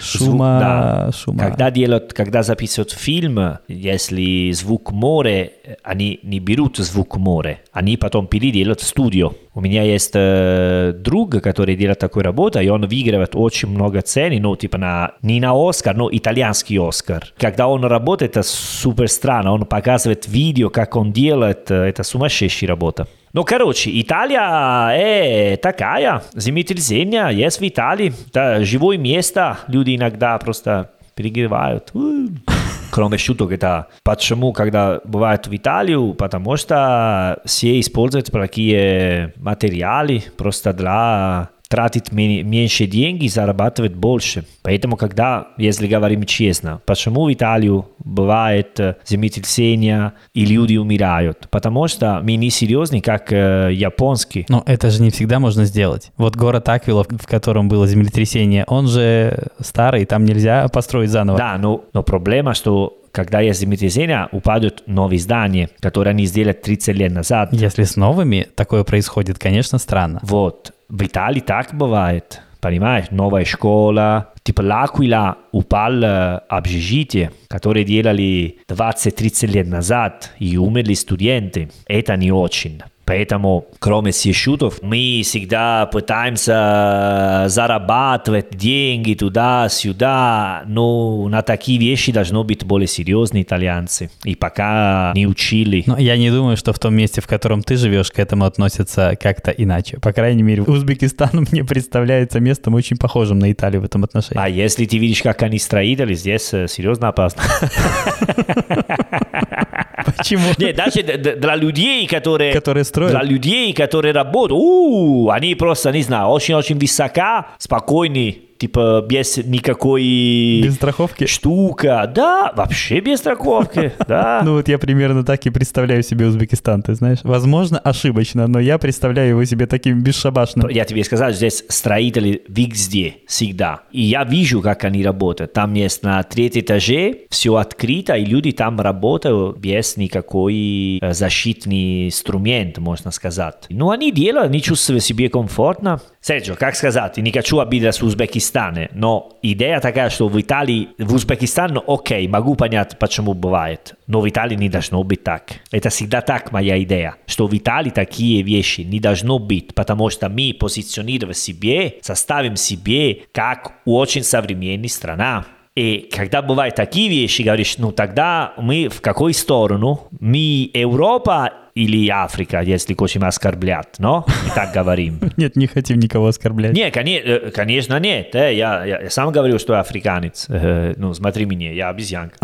[0.00, 1.12] Шума, да.
[1.12, 1.38] шума.
[1.38, 8.26] Когда делают, когда записывают фильм, если звук море, они не берут звук море, они потом
[8.26, 9.36] переделают в студию.
[9.56, 14.34] У меня есть э, друг, который делает такую работу, и он выигрывает очень много цен,
[14.42, 17.32] ну, типа на, не на Оскар, но итальянский Оскар.
[17.38, 22.68] Когда он работает, это супер странно, он показывает видео, как он делает, э, это сумасшедшая
[22.68, 23.08] работа.
[23.32, 30.90] Ну, короче, Италия е такая, землетрясение есть в Италии, это живое место, люди иногда просто
[31.14, 31.92] перегревают.
[31.94, 32.55] У.
[32.90, 40.72] Кроме шуток, это почему, когда бывает в Италию, потому что все используют такие материалы просто
[40.72, 44.44] для тратить мен- меньше деньги, зарабатывать больше.
[44.62, 51.48] Поэтому, когда, если говорим честно, почему в Италию бывает землетрясение и люди умирают?
[51.50, 54.46] Потому что мы не серьезны, как э, японский.
[54.48, 56.12] Но это же не всегда можно сделать.
[56.16, 61.38] Вот город Аквила, в котором было землетрясение, он же старый, там нельзя построить заново.
[61.38, 66.94] Да, но, но проблема, что когда есть землетрясение, упадут новые здания, которые они сделали 30
[66.96, 67.48] лет назад.
[67.50, 70.20] Если с новыми такое происходит, конечно, странно.
[70.22, 70.72] Вот.
[70.89, 72.41] В Италии так бывает.
[72.61, 74.29] Понимаешь, новая школа.
[74.43, 81.71] Типа L'Aquila упал э, общежитие, которое делали 20-30 лет назад, и умерли студенты.
[81.87, 82.81] Это не очень.
[83.06, 92.42] Поэтому, кроме всех шутов, мы всегда пытаемся зарабатывать деньги туда-сюда, но на такие вещи должно
[92.42, 94.10] быть более серьезные итальянцы.
[94.24, 95.84] И пока не учили.
[95.86, 99.16] Но я не думаю, что в том месте, в котором ты живешь, к этому относятся
[99.20, 100.00] как-то иначе.
[100.00, 104.42] По крайней мере, Узбекистан мне представляется местом очень похожим на Италию в этом отношении.
[104.42, 107.42] А если ты видишь, как они строители, здесь э, серьезно опасно.
[110.16, 110.52] Почему?
[110.58, 112.52] Нет, даже для людей, которые...
[112.52, 113.12] Которые строят?
[113.12, 120.62] Для людей, которые работают, у, они просто, не знаю, очень-очень высока, спокойные, типа без никакой...
[120.62, 121.26] Без страховки?
[121.26, 124.42] Штука, да, вообще без страховки, да.
[124.44, 127.18] Ну вот я примерно так и представляю себе Узбекистан, ты знаешь.
[127.22, 130.68] Возможно, ошибочно, но я представляю его себе таким бесшабашным.
[130.68, 133.82] Я тебе сказал, здесь строители везде, всегда.
[133.92, 135.52] И я вижу, как они работают.
[135.52, 142.06] Там есть на третьем этаже все открыто, и люди там работают без никакой э, защитный
[142.06, 143.66] инструмент, можно сказать.
[143.68, 146.00] Ну, они делают, они чувствуют себя комфортно.
[146.25, 151.81] Серджо, как сказать, не хочу обидеть Узбекистана, но идея такая, что в Италии, в Узбекистане,
[151.87, 155.51] окей, могу понять, почему бывает, но в Италии не должно быть так.
[155.71, 160.29] Это всегда так моя идея, что в Италии такие вещи не должно быть, потому что
[160.29, 165.45] мы позиционируем себе, составим себе как очень современная страна.
[165.76, 170.08] И когда бывают такие вещи, говоришь, ну тогда мы в какой сторону?
[170.20, 174.24] Мы Европа или Африка, если хотим оскорблять, но?
[174.46, 175.20] И так говорим.
[175.36, 176.72] Нет, не хотим никого оскорблять.
[176.72, 178.34] Не, коне- конечно, нет.
[178.34, 180.46] Э, Я, я, я сам говорю, что я африканец.
[180.48, 182.38] Э, Ну, смотри меня, я обезьянка.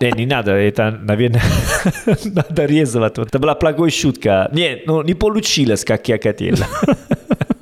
[0.00, 1.42] Не, не надо, это, наверное,
[2.24, 3.18] надо резать.
[3.18, 4.48] Это была плохая шутка.
[4.52, 6.56] Нет, ну, не получилось, как я хотел.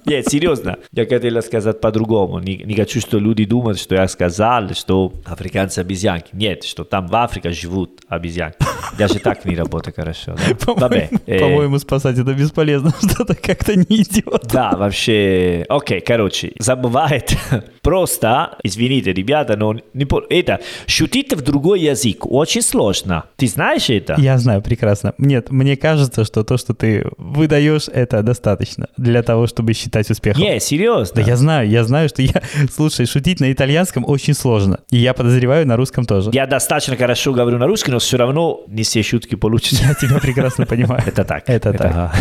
[0.09, 0.79] Нет, серьезно.
[0.93, 2.39] Я хотел сказать по-другому.
[2.41, 6.29] Не, не хочу, что люди думают, что я сказал, что африканцы обезьянки.
[6.33, 8.57] Нет, что там в Африке живут обезьянки.
[8.99, 10.35] Даже так не работает хорошо.
[10.77, 10.89] Да?
[11.27, 14.43] По-моему, спасать это бесполезно, что-то как-то не идет.
[14.53, 15.65] Да, вообще.
[15.69, 17.37] Окей, короче, забывает.
[17.83, 23.25] Просто, извините, ребята, но не по- это шутить в другой язык очень сложно.
[23.37, 24.15] Ты знаешь это?
[24.19, 25.15] Я знаю, прекрасно.
[25.19, 30.43] Нет, мне кажется, что то, что ты выдаешь, это достаточно для того, чтобы считать успехом.
[30.43, 31.17] Не, серьезно.
[31.17, 32.43] Да я знаю, я знаю, что я...
[32.75, 34.81] Слушай, шутить на итальянском очень сложно.
[34.91, 36.31] И я подозреваю, на русском тоже.
[36.33, 39.85] Я достаточно хорошо говорю на русском, но все равно не все шутки получатся.
[39.89, 41.03] Я тебя прекрасно понимаю.
[41.07, 41.43] Это так.
[41.47, 42.15] Это так.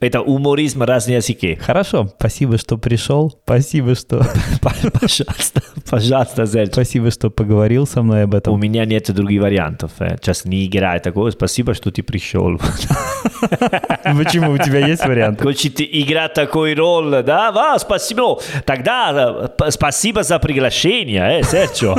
[0.00, 1.56] Это уморизм разные языки.
[1.56, 3.38] Хорошо, спасибо, что пришел.
[3.44, 4.26] Спасибо, что...
[4.60, 6.72] Пожалуйста, пожалуйста, Зельч.
[6.72, 8.60] Спасибо, что поговорил со мной об У этом.
[8.60, 9.92] меня нет других вариантов.
[9.98, 10.16] э.
[10.20, 11.30] Сейчас не играй такого.
[11.30, 12.58] Спасибо, что ты пришел.
[14.16, 14.52] Почему?
[14.52, 15.42] У тебя есть варианты?
[15.44, 17.52] Хочет играть такой роль, да?
[17.54, 18.38] А, спасибо.
[18.64, 21.96] Тогда э, спасибо за приглашение, э, Серчо.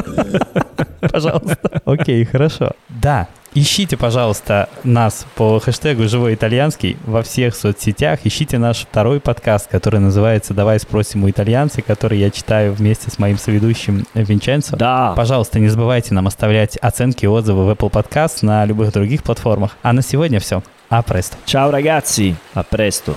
[1.12, 1.58] Пожалуйста.
[1.86, 2.72] Окей, хорошо.
[2.90, 8.20] Да, ищите, пожалуйста, нас по хэштегу «Живой итальянский» во всех соцсетях.
[8.24, 13.20] Ищите наш второй подкаст, который называется «Давай спросим у итальянца», который я читаю вместе с
[13.20, 14.78] моим соведущим Винченцо.
[14.78, 15.14] Да.
[15.16, 19.78] Пожалуйста, не забывайте нам оставлять оценки и отзывы в Apple Podcast на любых других платформах.
[19.82, 20.64] А на сегодня все.
[20.90, 21.38] А престо.
[21.46, 23.16] Ciao ragazzi, a presto.